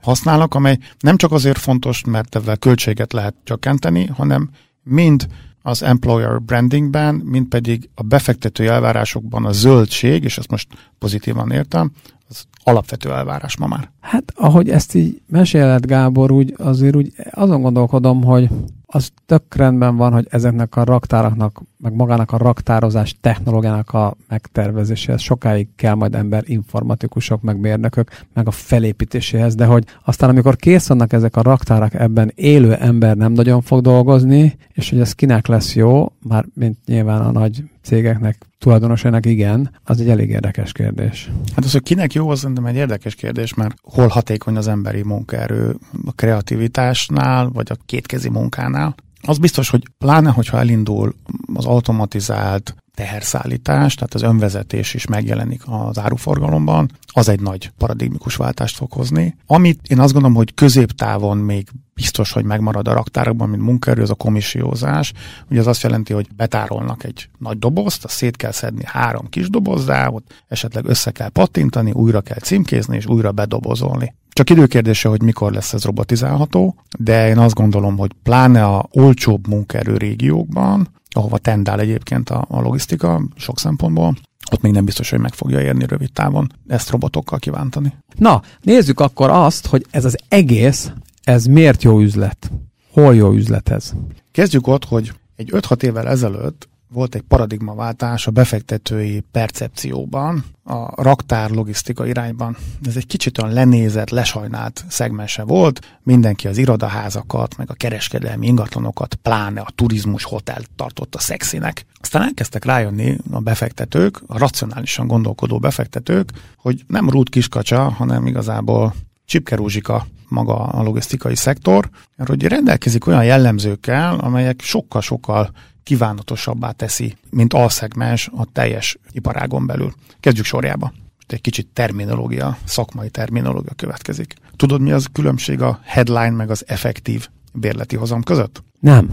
használnak, 0.00 0.54
amely 0.54 0.78
nem 1.00 1.16
csak 1.16 1.32
azért 1.32 1.58
fontos, 1.58 2.04
mert 2.04 2.34
ezzel 2.34 2.56
költséget 2.56 3.12
lehet 3.12 3.34
csökkenteni, 3.44 4.06
hanem 4.06 4.50
mind 4.82 5.26
az 5.62 5.82
employer 5.82 6.42
brandingben, 6.42 7.14
mind 7.14 7.46
pedig 7.46 7.88
a 7.94 8.02
befektető 8.02 8.68
elvárásokban 8.68 9.44
a 9.44 9.52
zöldség, 9.52 10.24
és 10.24 10.38
ezt 10.38 10.50
most 10.50 10.68
pozitívan 10.98 11.50
értem, 11.50 11.92
az 12.28 12.44
alapvető 12.64 13.10
elvárás 13.10 13.56
ma 13.56 13.66
már. 13.66 13.90
Hát 14.00 14.32
ahogy 14.34 14.68
ezt 14.68 14.94
így 14.94 15.20
meséled 15.26 15.86
Gábor, 15.86 16.30
úgy 16.30 16.54
azért 16.58 16.96
úgy 16.96 17.12
azon 17.30 17.62
gondolkodom, 17.62 18.24
hogy 18.24 18.48
az 18.94 19.12
tök 19.26 19.54
rendben 19.54 19.96
van, 19.96 20.12
hogy 20.12 20.26
ezeknek 20.30 20.76
a 20.76 20.84
raktáraknak, 20.84 21.62
meg 21.78 21.94
magának 21.94 22.32
a 22.32 22.36
raktározás 22.36 23.16
technológiának 23.20 23.90
a 23.90 24.16
megtervezéséhez 24.28 25.20
sokáig 25.20 25.68
kell 25.76 25.94
majd 25.94 26.14
ember, 26.14 26.42
informatikusok, 26.46 27.42
meg 27.42 27.60
mérnökök, 27.60 28.10
meg 28.34 28.46
a 28.46 28.50
felépítéséhez, 28.50 29.54
de 29.54 29.64
hogy 29.64 29.84
aztán 30.04 30.28
amikor 30.28 30.56
kész 30.56 30.88
vannak 30.88 31.12
ezek 31.12 31.36
a 31.36 31.42
raktárak, 31.42 31.94
ebben 31.94 32.32
élő 32.34 32.74
ember 32.74 33.16
nem 33.16 33.32
nagyon 33.32 33.60
fog 33.60 33.80
dolgozni, 33.80 34.56
és 34.72 34.90
hogy 34.90 35.00
ez 35.00 35.12
kinek 35.12 35.46
lesz 35.46 35.74
jó, 35.74 36.12
már 36.22 36.44
mint 36.54 36.78
nyilván 36.86 37.20
a 37.20 37.30
nagy 37.30 37.64
cégeknek, 37.82 38.46
tulajdonosainak 38.58 39.26
igen, 39.26 39.70
az 39.84 40.00
egy 40.00 40.08
elég 40.08 40.30
érdekes 40.30 40.72
kérdés. 40.72 41.30
Hát 41.54 41.64
az, 41.64 41.72
hogy 41.72 41.82
kinek 41.82 42.12
jó, 42.12 42.28
az 42.28 42.38
szerintem 42.38 42.66
egy 42.66 42.76
érdekes 42.76 43.14
kérdés, 43.14 43.54
mert 43.54 43.74
hol 43.82 44.06
hatékony 44.06 44.56
az 44.56 44.68
emberi 44.68 45.02
munkaerő 45.02 45.76
a 46.06 46.12
kreativitásnál, 46.12 47.48
vagy 47.48 47.66
a 47.70 47.76
kétkezi 47.86 48.28
munkánál. 48.28 48.94
Az 49.22 49.38
biztos, 49.38 49.70
hogy 49.70 49.82
pláne, 49.98 50.30
hogyha 50.30 50.58
elindul 50.58 51.14
az 51.54 51.64
automatizált 51.64 52.74
teherszállítás, 52.94 53.94
tehát 53.94 54.14
az 54.14 54.22
önvezetés 54.22 54.94
is 54.94 55.06
megjelenik 55.06 55.62
az 55.66 55.98
áruforgalomban, 55.98 56.90
az 57.06 57.28
egy 57.28 57.40
nagy 57.40 57.72
paradigmikus 57.78 58.36
váltást 58.36 58.76
fog 58.76 58.92
hozni. 58.92 59.36
Amit 59.46 59.80
én 59.88 60.00
azt 60.00 60.12
gondolom, 60.12 60.36
hogy 60.36 60.54
középtávon 60.54 61.36
még 61.36 61.68
biztos, 61.94 62.32
hogy 62.32 62.44
megmarad 62.44 62.88
a 62.88 62.92
raktárokban, 62.92 63.48
mint 63.48 63.62
munkaerő, 63.62 64.02
az 64.02 64.10
a 64.10 64.14
komissiózás. 64.14 65.12
Ugye 65.50 65.60
az 65.60 65.66
azt 65.66 65.82
jelenti, 65.82 66.12
hogy 66.12 66.26
betárolnak 66.36 67.04
egy 67.04 67.28
nagy 67.38 67.58
dobozt, 67.58 68.04
azt 68.04 68.14
szét 68.14 68.36
kell 68.36 68.50
szedni 68.50 68.82
három 68.84 69.28
kis 69.28 69.50
dobozzá, 69.50 70.08
ott 70.08 70.44
esetleg 70.48 70.84
össze 70.86 71.10
kell 71.10 71.28
pattintani, 71.28 71.90
újra 71.90 72.20
kell 72.20 72.38
címkézni, 72.38 72.96
és 72.96 73.06
újra 73.06 73.32
bedobozolni. 73.32 74.14
Csak 74.30 74.50
időkérdése, 74.50 75.08
hogy 75.08 75.22
mikor 75.22 75.52
lesz 75.52 75.72
ez 75.72 75.84
robotizálható, 75.84 76.74
de 76.98 77.28
én 77.28 77.38
azt 77.38 77.54
gondolom, 77.54 77.96
hogy 77.96 78.10
pláne 78.22 78.64
a 78.64 78.88
olcsóbb 78.90 79.48
munkaerő 79.48 79.96
régiókban, 79.96 80.88
ahova 81.14 81.38
tendál 81.38 81.80
egyébként 81.80 82.30
a, 82.30 82.44
a 82.48 82.60
logisztika 82.60 83.22
sok 83.36 83.58
szempontból, 83.58 84.16
ott 84.52 84.60
még 84.60 84.72
nem 84.72 84.84
biztos, 84.84 85.10
hogy 85.10 85.18
meg 85.18 85.34
fogja 85.34 85.60
érni 85.60 85.86
rövid 85.86 86.12
távon 86.12 86.52
ezt 86.66 86.90
robotokkal 86.90 87.38
kivántani. 87.38 87.94
Na, 88.16 88.42
nézzük 88.60 89.00
akkor 89.00 89.30
azt, 89.30 89.66
hogy 89.66 89.86
ez 89.90 90.04
az 90.04 90.18
egész, 90.28 90.92
ez 91.22 91.44
miért 91.44 91.82
jó 91.82 92.00
üzlet? 92.00 92.50
Hol 92.92 93.14
jó 93.14 93.32
üzlet 93.32 93.68
ez? 93.68 93.92
Kezdjük 94.32 94.66
ott, 94.66 94.84
hogy 94.84 95.12
egy 95.36 95.50
5-6 95.52 95.82
évvel 95.82 96.08
ezelőtt 96.08 96.68
volt 96.92 97.14
egy 97.14 97.22
paradigmaváltás 97.22 98.26
a 98.26 98.30
befektetői 98.30 99.24
percepcióban, 99.30 100.44
a 100.64 101.02
raktár 101.02 101.50
logisztika 101.50 102.06
irányban. 102.06 102.56
Ez 102.86 102.96
egy 102.96 103.06
kicsit 103.06 103.38
olyan 103.38 103.52
lenézett, 103.54 104.10
lesajnált 104.10 104.84
szegmense 104.88 105.42
volt. 105.42 105.98
Mindenki 106.02 106.48
az 106.48 106.58
irodaházakat, 106.58 107.56
meg 107.56 107.70
a 107.70 107.74
kereskedelmi 107.74 108.46
ingatlanokat, 108.46 109.14
pláne 109.14 109.60
a 109.60 109.72
turizmus 109.74 110.24
hotel 110.24 110.62
tartotta 110.76 111.18
szexinek. 111.18 111.86
Aztán 112.00 112.22
elkezdtek 112.22 112.64
rájönni 112.64 113.16
a 113.30 113.40
befektetők, 113.40 114.22
a 114.26 114.38
racionálisan 114.38 115.06
gondolkodó 115.06 115.58
befektetők, 115.58 116.30
hogy 116.56 116.84
nem 116.86 117.10
rút 117.10 117.28
kiskacsa, 117.28 117.88
hanem 117.90 118.26
igazából 118.26 118.94
Csipke 119.24 119.56
Rózsika 119.56 120.06
maga 120.28 120.54
a 120.54 120.82
logisztikai 120.82 121.36
szektor, 121.36 121.90
mert 122.16 122.30
hogy 122.30 122.42
rendelkezik 122.42 123.06
olyan 123.06 123.24
jellemzőkkel, 123.24 124.18
amelyek 124.18 124.60
sokkal-sokkal 124.60 125.50
kívánatosabbá 125.82 126.70
teszi, 126.70 127.16
mint 127.30 127.52
alszegmens 127.52 128.30
a 128.36 128.44
teljes 128.52 128.98
iparágon 129.10 129.66
belül. 129.66 129.94
Kezdjük 130.20 130.44
sorjába. 130.44 130.92
Egy 131.26 131.40
kicsit 131.40 131.66
terminológia, 131.72 132.58
szakmai 132.64 133.10
terminológia 133.10 133.74
következik. 133.76 134.34
Tudod, 134.56 134.80
mi 134.80 134.92
az 134.92 135.06
különbség 135.12 135.62
a 135.62 135.80
headline 135.84 136.30
meg 136.30 136.50
az 136.50 136.64
effektív 136.66 137.28
bérleti 137.52 137.96
hozam 137.96 138.22
között? 138.22 138.62
Nem. 138.80 139.10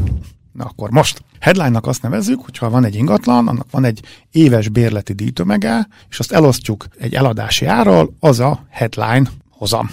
Na 0.52 0.66
akkor 0.66 0.90
most. 0.90 1.24
Headline-nak 1.40 1.88
azt 1.88 2.02
nevezzük, 2.02 2.42
hogyha 2.44 2.70
van 2.70 2.84
egy 2.84 2.96
ingatlan, 2.96 3.48
annak 3.48 3.72
van 3.72 3.84
egy 3.84 4.04
éves 4.32 4.70
bérleti 4.70 5.14
díjtömege, 5.14 5.88
és 6.10 6.20
azt 6.20 6.32
elosztjuk 6.32 6.88
egy 6.98 7.14
eladási 7.14 7.66
árral, 7.66 8.16
az 8.20 8.40
a 8.40 8.66
headline 8.70 9.30
hozam. 9.50 9.90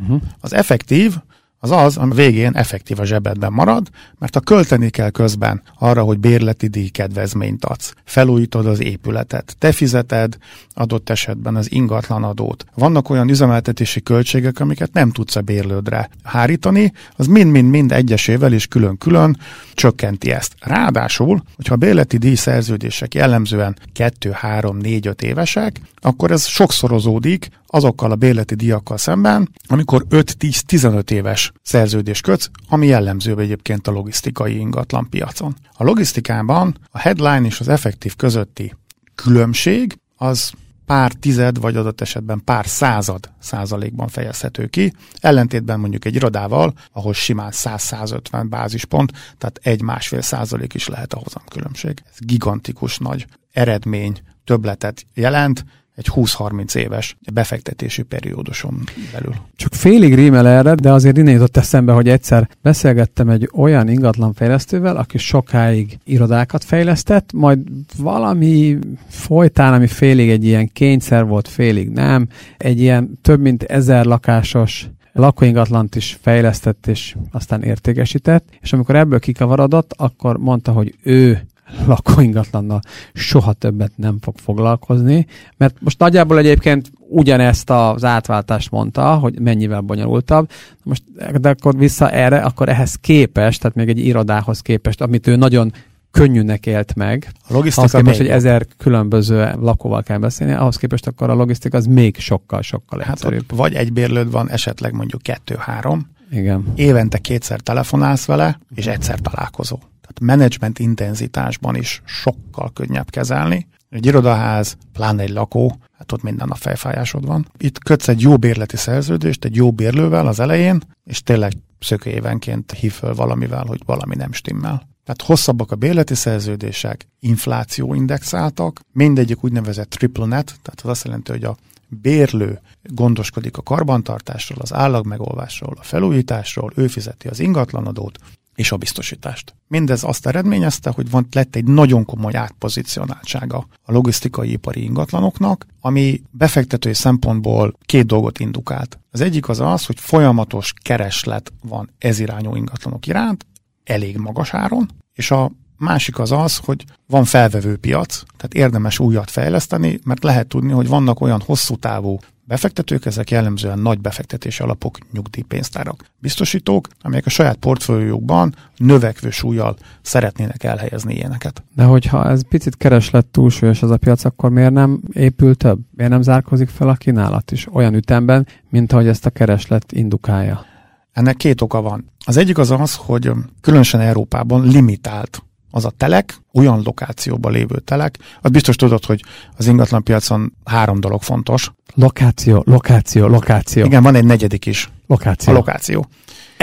Uh-huh. 0.00 0.22
Az 0.40 0.52
effektív 0.52 1.16
az 1.64 1.70
az, 1.70 1.96
ami 1.96 2.14
végén 2.14 2.54
effektív 2.54 3.00
a 3.00 3.04
zsebedben 3.04 3.52
marad, 3.52 3.88
mert 4.18 4.34
ha 4.34 4.40
költeni 4.40 4.90
kell 4.90 5.10
közben 5.10 5.62
arra, 5.78 6.02
hogy 6.02 6.18
bérleti 6.18 6.66
díj 6.66 6.88
kedvezményt 6.88 7.64
adsz, 7.64 7.94
felújítod 8.04 8.66
az 8.66 8.80
épületet, 8.80 9.56
te 9.58 9.72
fizeted 9.72 10.36
adott 10.74 11.10
esetben 11.10 11.56
az 11.56 11.72
ingatlanadót. 11.72 12.64
Vannak 12.74 13.10
olyan 13.10 13.28
üzemeltetési 13.28 14.02
költségek, 14.02 14.60
amiket 14.60 14.92
nem 14.92 15.10
tudsz 15.10 15.36
a 15.36 15.40
bérlődre 15.40 16.08
hárítani, 16.22 16.92
az 17.16 17.26
mind-mind-mind 17.26 17.92
egyesével 17.92 18.52
és 18.52 18.66
külön-külön 18.66 19.38
csökkenti 19.74 20.30
ezt. 20.32 20.54
Ráadásul, 20.60 21.42
hogyha 21.56 21.74
a 21.74 21.76
bérleti 21.76 22.16
díj 22.16 22.34
szerződések 22.34 23.14
jellemzően 23.14 23.76
2, 23.92 24.30
3, 24.30 24.76
4, 24.76 25.06
5 25.06 25.22
évesek, 25.22 25.80
akkor 26.00 26.30
ez 26.30 26.46
sokszorozódik 26.46 27.48
azokkal 27.74 28.10
a 28.10 28.16
bérleti 28.16 28.54
díjakkal 28.54 28.96
szemben, 28.96 29.50
amikor 29.66 30.06
5-10-15 30.10 31.10
éves 31.10 31.52
szerződés 31.62 32.20
kötsz, 32.20 32.50
ami 32.68 32.86
jellemző 32.86 33.38
egyébként 33.38 33.86
a 33.86 33.90
logisztikai 33.90 34.58
ingatlan 34.58 35.08
piacon. 35.08 35.56
A 35.72 35.84
logisztikában 35.84 36.78
a 36.90 36.98
headline 36.98 37.46
és 37.46 37.60
az 37.60 37.68
effektív 37.68 38.16
közötti 38.16 38.74
különbség 39.14 39.98
az 40.16 40.52
pár 40.86 41.12
tized, 41.12 41.58
vagy 41.58 41.76
adott 41.76 42.00
esetben 42.00 42.42
pár 42.44 42.66
század 42.66 43.30
százalékban 43.40 44.08
fejezhető 44.08 44.66
ki, 44.66 44.94
ellentétben 45.20 45.80
mondjuk 45.80 46.04
egy 46.04 46.14
irodával, 46.14 46.72
ahol 46.92 47.12
simán 47.12 47.50
100-150 47.52 48.46
bázispont, 48.48 49.12
tehát 49.38 49.60
egy-másfél 49.62 50.20
százalék 50.20 50.74
is 50.74 50.88
lehet 50.88 51.12
a 51.12 51.20
hozamkülönbség. 51.24 52.02
Ez 52.10 52.16
gigantikus 52.18 52.98
nagy 52.98 53.26
eredmény, 53.52 54.18
többletet 54.44 55.04
jelent, 55.14 55.64
egy 55.94 56.08
20-30 56.14 56.74
éves 56.74 57.16
befektetési 57.32 58.02
perióduson 58.02 58.84
belül. 59.12 59.34
Csak 59.56 59.74
félig 59.74 60.14
rímel 60.14 60.48
erre, 60.48 60.74
de 60.74 60.92
azért 60.92 61.16
innen 61.16 61.32
jutott 61.32 61.56
eszembe, 61.56 61.92
hogy 61.92 62.08
egyszer 62.08 62.48
beszélgettem 62.62 63.28
egy 63.28 63.50
olyan 63.54 63.88
ingatlanfejlesztővel, 63.88 64.96
aki 64.96 65.18
sokáig 65.18 65.98
irodákat 66.04 66.64
fejlesztett, 66.64 67.32
majd 67.32 67.58
valami 67.96 68.78
folytán, 69.08 69.72
ami 69.72 69.86
félig 69.86 70.30
egy 70.30 70.44
ilyen 70.44 70.72
kényszer 70.72 71.26
volt, 71.26 71.48
félig 71.48 71.88
nem, 71.88 72.28
egy 72.58 72.80
ilyen 72.80 73.18
több 73.22 73.40
mint 73.40 73.62
ezer 73.62 74.04
lakásos 74.04 74.88
lakóingatlant 75.12 75.94
is 75.94 76.18
fejlesztett 76.20 76.86
és 76.86 77.16
aztán 77.30 77.62
értékesített, 77.62 78.48
és 78.60 78.72
amikor 78.72 78.96
ebből 78.96 79.18
kikavarodott, 79.18 79.94
akkor 79.96 80.36
mondta, 80.36 80.72
hogy 80.72 80.94
ő 81.02 81.46
lakóingatlannal 81.86 82.80
soha 83.12 83.52
többet 83.52 83.92
nem 83.96 84.18
fog 84.20 84.34
foglalkozni, 84.38 85.26
mert 85.56 85.76
most 85.80 85.98
nagyjából 85.98 86.38
egyébként 86.38 86.92
ugyanezt 87.08 87.70
az 87.70 88.04
átváltást 88.04 88.70
mondta, 88.70 89.14
hogy 89.14 89.40
mennyivel 89.40 89.80
bonyolultabb. 89.80 90.50
Most, 90.82 91.02
de 91.40 91.48
akkor 91.48 91.76
vissza 91.76 92.10
erre, 92.10 92.38
akkor 92.38 92.68
ehhez 92.68 92.94
képest, 92.94 93.60
tehát 93.60 93.76
még 93.76 93.88
egy 93.88 93.98
irodához 93.98 94.60
képest, 94.60 95.00
amit 95.00 95.26
ő 95.26 95.36
nagyon 95.36 95.72
könnyűnek 96.10 96.66
élt 96.66 96.94
meg. 96.94 97.32
A 97.48 97.52
logisztika 97.52 97.80
ahhoz 97.80 97.92
képest, 97.92 98.18
hogy 98.18 98.28
ezer 98.28 98.66
különböző 98.76 99.54
lakóval 99.60 100.02
kell 100.02 100.18
beszélni, 100.18 100.52
ahhoz 100.52 100.76
képest 100.76 101.06
akkor 101.06 101.30
a 101.30 101.34
logisztika 101.34 101.76
az 101.76 101.86
még 101.86 102.16
sokkal-sokkal 102.18 103.00
hát 103.00 103.10
egyszerűbb. 103.10 103.56
vagy 103.56 103.74
egy 103.74 103.92
bérlőd 103.92 104.30
van, 104.30 104.50
esetleg 104.50 104.92
mondjuk 104.92 105.22
kettő-három. 105.22 106.10
Igen. 106.30 106.72
Évente 106.74 107.18
kétszer 107.18 107.60
telefonálsz 107.60 108.24
vele, 108.24 108.58
és 108.74 108.86
egyszer 108.86 109.18
találkozó. 109.18 109.78
Tehát 110.12 110.36
menedzsment 110.36 110.78
intenzitásban 110.78 111.76
is 111.76 112.02
sokkal 112.04 112.70
könnyebb 112.72 113.10
kezelni. 113.10 113.66
Egy 113.90 114.06
irodaház, 114.06 114.76
pláne 114.92 115.22
egy 115.22 115.30
lakó, 115.30 115.78
hát 115.98 116.12
ott 116.12 116.22
minden 116.22 116.48
a 116.48 116.54
fejfájásod 116.54 117.26
van. 117.26 117.46
Itt 117.56 117.78
kötsz 117.78 118.08
egy 118.08 118.20
jó 118.20 118.36
bérleti 118.36 118.76
szerződést 118.76 119.44
egy 119.44 119.56
jó 119.56 119.72
bérlővel 119.72 120.26
az 120.26 120.40
elején, 120.40 120.80
és 121.04 121.22
tényleg 121.22 121.52
szökőévenként 121.78 122.72
hív 122.72 122.92
föl 122.92 123.14
valamivel, 123.14 123.64
hogy 123.64 123.80
valami 123.86 124.14
nem 124.14 124.32
stimmel. 124.32 124.90
Tehát 125.04 125.22
hosszabbak 125.22 125.72
a 125.72 125.76
bérleti 125.76 126.14
szerződések, 126.14 127.08
infláció 127.20 127.94
indexáltak, 127.94 128.80
mindegyik 128.92 129.44
úgynevezett 129.44 129.90
triple 129.90 130.26
net, 130.26 130.44
tehát 130.44 130.80
az 130.82 130.90
azt 130.90 131.04
jelenti, 131.04 131.30
hogy 131.30 131.44
a 131.44 131.56
bérlő 131.88 132.60
gondoskodik 132.82 133.56
a 133.56 133.62
karbantartásról, 133.62 134.58
az 134.60 134.74
állagmegolvásról, 134.74 135.76
a 135.78 135.82
felújításról, 135.82 136.72
ő 136.74 136.86
fizeti 136.86 137.28
az 137.28 137.40
ingatlanadót, 137.40 138.18
és 138.54 138.72
a 138.72 138.76
biztosítást. 138.76 139.54
Mindez 139.68 140.04
azt 140.04 140.26
eredményezte, 140.26 140.90
hogy 140.90 141.10
van, 141.10 141.26
lett 141.32 141.56
egy 141.56 141.64
nagyon 141.64 142.04
komoly 142.04 142.34
átpozicionáltsága 142.34 143.66
a 143.82 143.92
logisztikai 143.92 144.52
ipari 144.52 144.82
ingatlanoknak, 144.82 145.66
ami 145.80 146.22
befektetői 146.30 146.94
szempontból 146.94 147.76
két 147.84 148.06
dolgot 148.06 148.40
indukált. 148.40 148.98
Az 149.10 149.20
egyik 149.20 149.48
az 149.48 149.60
az, 149.60 149.86
hogy 149.86 150.00
folyamatos 150.00 150.72
kereslet 150.82 151.52
van 151.62 151.90
ez 151.98 152.18
irányú 152.18 152.54
ingatlanok 152.54 153.06
iránt, 153.06 153.46
elég 153.84 154.16
magas 154.16 154.54
áron, 154.54 154.90
és 155.14 155.30
a 155.30 155.52
másik 155.76 156.18
az 156.18 156.32
az, 156.32 156.56
hogy 156.56 156.84
van 157.06 157.24
felvevő 157.24 157.76
piac, 157.76 158.22
tehát 158.36 158.54
érdemes 158.54 158.98
újat 158.98 159.30
fejleszteni, 159.30 160.00
mert 160.04 160.22
lehet 160.22 160.46
tudni, 160.46 160.72
hogy 160.72 160.88
vannak 160.88 161.20
olyan 161.20 161.40
hosszú 161.40 161.76
távú 161.76 162.18
befektetők, 162.44 163.06
ezek 163.06 163.30
jellemzően 163.30 163.78
nagy 163.78 164.00
befektetési 164.00 164.62
alapok, 164.62 164.98
nyugdíjpénztárak, 165.12 166.04
biztosítók, 166.18 166.88
amelyek 167.00 167.26
a 167.26 167.30
saját 167.30 167.56
portfóliójukban 167.56 168.54
növekvő 168.76 169.30
súlyjal 169.30 169.76
szeretnének 170.02 170.64
elhelyezni 170.64 171.14
ilyeneket. 171.14 171.62
De 171.74 171.84
hogyha 171.84 172.28
ez 172.28 172.48
picit 172.48 172.76
kereslet 172.76 173.26
túlsúlyos 173.26 173.82
az 173.82 173.90
a 173.90 173.96
piac, 173.96 174.24
akkor 174.24 174.50
miért 174.50 174.72
nem 174.72 175.00
épül 175.12 175.54
több? 175.54 175.78
Miért 175.90 176.12
nem 176.12 176.22
zárkozik 176.22 176.68
fel 176.68 176.88
a 176.88 176.94
kínálat 176.94 177.50
is 177.50 177.66
olyan 177.72 177.94
ütemben, 177.94 178.46
mint 178.68 178.92
ahogy 178.92 179.06
ezt 179.06 179.26
a 179.26 179.30
kereslet 179.30 179.92
indukálja? 179.92 180.64
Ennek 181.12 181.36
két 181.36 181.60
oka 181.60 181.80
van. 181.80 182.10
Az 182.24 182.36
egyik 182.36 182.58
az 182.58 182.70
az, 182.70 182.96
hogy 182.96 183.30
különösen 183.60 184.00
Európában 184.00 184.68
limitált 184.68 185.42
az 185.74 185.84
a 185.84 185.90
telek, 185.90 186.38
olyan 186.52 186.80
lokációban 186.84 187.52
lévő 187.52 187.78
telek, 187.78 188.18
az 188.40 188.50
biztos 188.50 188.76
tudod, 188.76 189.04
hogy 189.04 189.24
az 189.56 189.66
ingatlanpiacon 189.66 190.52
három 190.64 191.00
dolog 191.00 191.22
fontos. 191.22 191.72
Lokáció, 191.94 192.62
lokáció, 192.66 193.26
lokáció. 193.26 193.84
Igen, 193.84 194.02
van 194.02 194.14
egy 194.14 194.24
negyedik 194.24 194.66
is. 194.66 194.90
Lokáció. 195.06 195.52
A 195.52 195.56
lokáció. 195.56 196.06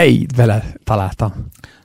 Ej, 0.00 0.26
vele 0.36 0.64
találtam. 0.84 1.32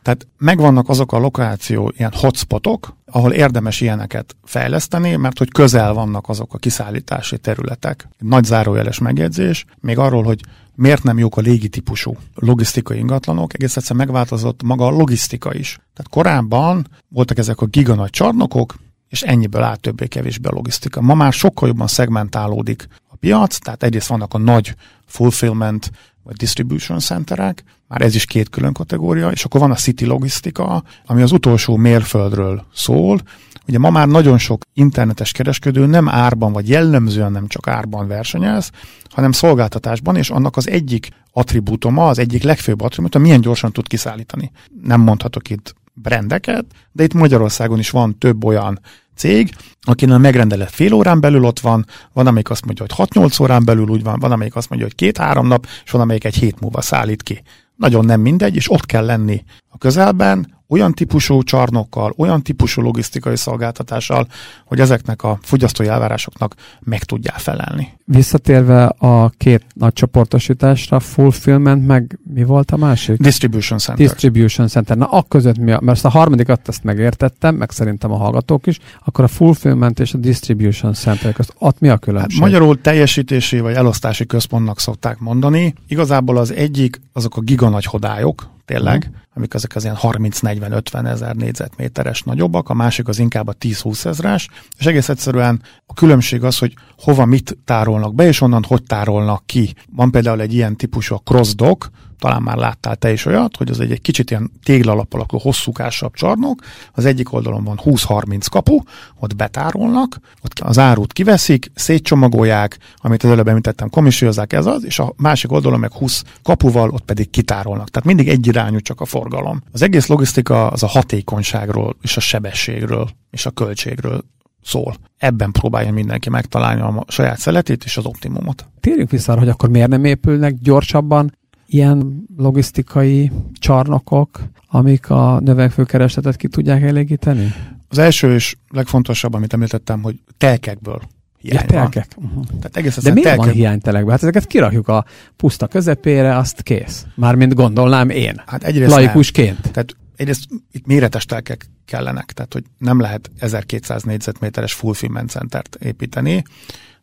Tehát 0.02 0.28
megvannak 0.38 0.90
azok 0.90 1.14
a 1.14 1.18
lokáció, 1.18 1.92
ilyen 1.98 2.12
hotspotok, 2.16 2.98
ahol 3.06 3.32
érdemes 3.32 3.82
ilyeneket 3.82 4.36
fejleszteni, 4.44 5.16
mert 5.16 5.38
hogy 5.38 5.52
közel 5.52 5.94
vannak 5.94 6.30
azok 6.30 6.54
a 6.54 6.58
kiszállítási 6.58 7.38
területek. 7.38 8.08
Nagy 8.18 8.44
zárójeles 8.44 9.00
megjegyzés, 9.00 9.66
még 9.80 9.98
arról, 9.98 10.24
hogy 10.24 10.42
miért 10.76 11.04
nem 11.04 11.18
jók 11.18 11.38
a 11.38 11.42
légitípusú 11.42 12.18
logisztikai 12.36 12.98
ingatlanok, 12.98 13.54
egész 13.54 13.78
egyszerűen 13.78 14.06
megváltozott 14.06 14.64
maga 14.64 14.86
a 14.86 14.90
logisztika 14.90 15.54
is. 15.54 15.78
Tehát 15.94 16.12
korábban 16.12 16.88
voltak 17.10 17.38
ezek 17.38 17.62
a 17.62 17.66
giganagy 17.66 18.10
csarnokok, 18.10 18.76
és 19.10 19.22
ennyiből 19.22 19.64
áll 19.64 19.76
többé-kevésbé 19.76 20.48
a 20.48 20.54
logisztika. 20.54 21.02
Ma 21.02 21.14
már 21.14 21.34
sokkal 21.34 21.68
jobban 21.68 21.88
szegmentálódik 21.88 22.88
a 23.10 23.16
piac, 23.16 23.58
tehát 23.58 23.84
egyrészt 23.84 24.08
vannak 24.08 24.34
a 24.34 24.38
nagy 24.38 24.76
fulfillment 25.06 25.92
vagy 26.26 26.36
distribution 26.36 27.00
centerek, 27.00 27.64
már 27.88 28.02
ez 28.02 28.16
is 28.16 28.26
két 28.26 28.50
külön 28.50 28.74
kategória, 28.74 29.30
és 29.30 29.44
akkor 29.44 29.60
van 29.60 29.72
a 29.72 29.76
city 29.76 30.06
logisztika, 30.06 30.84
ami 31.06 31.22
az 31.22 31.32
utolsó 31.32 31.76
mérföldről 31.76 32.66
szól. 32.74 33.22
Ugye 33.68 33.78
ma 33.78 33.90
már 33.90 34.08
nagyon 34.08 34.38
sok 34.38 34.62
internetes 34.74 35.32
kereskedő 35.32 35.86
nem 35.86 36.10
árban, 36.10 36.54
vagy 36.54 36.70
jellemzően 36.70 37.32
nem 37.32 37.48
csak 37.48 37.68
árban 37.68 38.08
versenyez, 38.08 38.70
hanem 39.10 39.32
szolgáltatásban, 39.32 40.16
és 40.16 40.30
annak 40.30 40.58
az 40.58 40.70
egyik 40.70 41.10
attribútuma, 41.32 42.08
az 42.08 42.20
egyik 42.20 42.44
legfőbb 42.44 42.82
attribútuma, 42.82 43.24
milyen 43.24 43.42
gyorsan 43.42 43.72
tud 43.72 43.88
kiszállítani. 43.88 44.52
Nem 44.82 45.02
mondhatok 45.02 45.50
itt 45.50 45.76
brendeket, 45.94 46.66
de 46.92 47.04
itt 47.04 47.14
Magyarországon 47.14 47.80
is 47.80 47.90
van 47.90 48.18
több 48.18 48.44
olyan 48.44 48.80
cég, 49.16 49.56
akinek 49.82 50.16
a 50.16 50.20
megrendelet 50.20 50.72
fél 50.72 50.94
órán 50.94 51.20
belül 51.20 51.44
ott 51.44 51.60
van, 51.60 51.86
van, 52.14 52.28
amelyik 52.28 52.50
azt 52.50 52.66
mondja, 52.66 52.86
hogy 52.88 53.08
6-8 53.14 53.42
órán 53.42 53.66
belül 53.66 53.88
úgy 53.88 54.04
van, 54.04 54.20
van, 54.20 54.32
amelyik 54.32 54.56
azt 54.56 54.70
mondja, 54.70 54.88
hogy 54.88 54.96
két-három 54.96 55.48
nap, 55.48 55.68
és 55.86 55.92
van, 55.92 56.02
amelyik 56.02 56.24
egy 56.24 56.36
hét 56.36 56.60
múlva 56.60 56.82
szállít 56.82 57.24
ki. 57.24 57.42
Nagyon 57.76 58.06
nem 58.06 58.22
mindegy, 58.22 58.56
és 58.56 58.72
ott 58.72 58.86
kell 58.86 59.06
lenni 59.06 59.44
a 59.70 59.78
közelben, 59.78 60.64
olyan 60.68 60.94
típusú 60.94 61.44
csarnokkal, 61.44 62.14
olyan 62.18 62.42
típusú 62.42 62.82
logisztikai 62.82 63.36
szolgáltatással, 63.36 64.28
hogy 64.66 64.80
ezeknek 64.80 65.24
a 65.24 65.40
fogyasztói 65.42 65.88
elvárásoknak 65.88 66.56
meg 66.80 67.04
tudjál 67.04 67.40
felelni. 67.40 67.94
Visszatérve 68.06 68.86
a 68.86 69.30
két 69.30 69.66
nagy 69.74 69.94
csoportosításra, 69.94 71.00
fulfillment, 71.00 71.88
meg 71.88 72.20
mi 72.34 72.44
volt 72.44 72.72
a 72.72 72.78
másik? 72.78 73.18
Distribution 73.18 73.80
Center. 73.80 74.08
Distribution 74.08 74.68
Center. 74.68 74.98
Na, 74.98 75.06
a 75.06 75.24
között 75.24 75.58
mi 75.58 75.72
a, 75.72 75.80
mert 75.82 76.06
a 76.06 76.10
harmadikat 76.10 76.68
ezt 76.68 76.84
megértettem, 76.84 77.56
meg 77.56 77.72
szerintem 77.72 78.12
a 78.12 78.18
hallgatók 78.18 78.68
is, 78.68 78.80
akkor 79.06 79.24
a 79.24 79.28
fulfillment 79.28 80.00
és 80.00 80.14
a 80.14 80.18
distribution 80.18 80.94
center 80.94 81.34
közt, 81.34 81.54
ott 81.58 81.80
mi 81.80 81.90
a 81.90 81.98
különbség? 81.98 82.40
Hát 82.40 82.50
magyarul 82.50 82.82
teljesítési 82.82 83.60
vagy 83.60 83.74
elosztási 83.74 84.26
központnak 84.26 84.80
szokták 84.80 85.20
mondani. 85.20 85.74
Igazából 85.88 86.38
az 86.38 86.52
egyik, 86.52 87.02
azok 87.14 87.38
a 87.38 87.42
giganagy 87.42 87.86
hodályok, 87.86 88.54
tényleg, 88.66 89.10
mm. 89.10 89.14
amik 89.34 89.54
ezek 89.54 89.76
az 89.76 89.84
ilyen 89.84 89.98
30-40-50 90.02 91.08
ezer 91.08 91.36
négyzetméteres 91.36 92.22
nagyobbak, 92.22 92.70
a 92.70 92.74
másik 92.74 93.08
az 93.08 93.20
inkább 93.20 93.48
a 93.48 93.54
10-20 93.54 94.06
ezres, 94.06 94.50
és 94.78 94.86
egész 94.86 95.10
egyszerűen 95.10 95.62
a 95.86 95.94
különbség 95.94 96.44
az, 96.44 96.58
hogy 96.58 96.74
hova 96.98 97.26
mit 97.26 97.58
tárolnak 97.66 98.16
be, 98.16 98.28
és 98.28 98.42
onnan 98.42 98.64
hogy 98.64 98.84
tárolnak 98.84 99.46
ki. 99.46 99.74
Van 99.92 100.12
például 100.12 100.42
egy 100.42 100.54
ilyen 100.54 100.76
típusú 100.76 101.16
a 101.16 101.22
crossdock, 101.24 101.90
talán 102.20 102.42
már 102.42 102.58
láttál 102.58 102.96
te 102.96 103.12
is 103.12 103.26
olyat, 103.26 103.58
hogy 103.58 103.70
az 103.70 103.80
egy, 103.80 103.92
egy 103.92 104.02
kicsit 104.02 104.32
ilyen 104.32 104.52
téglalap 104.64 105.14
alakú 105.14 105.38
hosszúkásabb 105.38 106.14
csarnok, 106.14 106.62
az 106.92 107.06
egyik 107.06 107.34
oldalon 107.34 107.64
van 107.64 107.80
20-30 107.84 108.46
kapu, 108.52 108.80
ott 109.20 109.36
betárolnak, 109.36 110.20
ott 110.44 110.60
az 110.60 110.80
árut 110.80 111.14
kiveszik, 111.14 111.72
szétcsomagolják, 111.76 112.78
amit 112.96 113.24
az 113.24 113.30
előbb 113.30 113.48
említettem, 113.48 113.90
komissiozzák 113.90 114.54
ez 114.54 114.66
az, 114.66 114.86
és 114.86 115.00
a 115.00 115.14
másik 115.18 115.52
oldalon 115.52 115.80
meg 115.80 115.92
20 115.92 116.24
kapuval, 116.44 116.90
ott 116.90 117.06
pedig 117.06 117.30
kitárolnak. 117.30 117.90
Tehát 117.90 118.08
mindig 118.08 118.30
egyirányú 118.30 118.80
csak 118.80 119.02
a 119.02 119.06
forgalom. 119.06 119.62
Az 119.72 119.82
egész 119.82 120.08
logisztika 120.08 120.68
az 120.68 120.84
a 120.84 120.88
hatékonyságról 120.88 121.96
és 122.02 122.18
a 122.18 122.20
sebességről 122.20 123.10
és 123.32 123.46
a 123.46 123.52
költségről 123.52 124.24
szól. 124.66 124.96
Ebben 125.18 125.52
próbálja 125.52 125.92
mindenki 125.92 126.30
megtalálni 126.30 126.82
a 126.82 127.06
saját 127.08 127.40
szeletét 127.40 127.84
és 127.84 127.98
az 127.98 128.06
optimumot. 128.06 128.66
Térjünk 128.80 129.10
vissza 129.10 129.32
arra, 129.32 129.42
hogy 129.42 129.50
akkor 129.50 129.70
miért 129.70 129.90
nem 129.90 130.06
épülnek 130.06 130.54
gyorsabban 130.62 131.38
ilyen 131.68 132.26
logisztikai 132.38 133.32
csarnokok, 133.60 134.44
amik 134.68 135.10
a 135.10 135.40
növekvő 135.40 135.84
keresletet 135.84 136.36
ki 136.36 136.48
tudják 136.48 136.82
elégíteni? 136.82 137.54
Az 137.90 137.98
első 137.98 138.34
és 138.34 138.56
legfontosabb, 138.70 139.34
amit 139.34 139.54
említettem, 139.54 140.02
hogy 140.02 140.20
telkekből 140.38 141.02
hiány 141.38 141.66
ja, 141.70 141.80
telkek. 141.80 142.08
Uh-huh. 142.18 142.44
Tehát 142.46 142.78
egész 142.78 142.98
De 142.98 143.12
miért 143.14 143.28
telkek... 143.28 143.46
van 143.46 143.54
hiány 143.54 143.80
telekben? 143.80 144.12
Hát 144.12 144.22
ezeket 144.22 144.46
kirakjuk 144.48 144.88
a 144.88 145.06
puszta 145.36 145.68
közepére, 145.68 146.38
azt 146.38 146.62
kész. 146.62 147.06
Mármint 147.16 147.54
gondolnám 147.54 148.10
én. 148.10 148.42
Hát 148.46 148.64
egyrészt 148.64 148.92
laikusként. 148.92 149.64
Nem. 149.64 149.72
Tehát 149.72 149.96
egyrészt 150.16 150.44
itt 150.72 150.86
méretes 150.86 151.26
telkek 151.26 151.70
kellenek, 151.86 152.32
tehát 152.32 152.54
hogy 152.54 152.64
nem 152.78 153.00
lehet 153.00 153.32
1200 153.40 154.04
négyzetméteres 154.04 154.74
fulfillment 154.74 155.30
centert 155.30 155.76
építeni, 155.76 156.44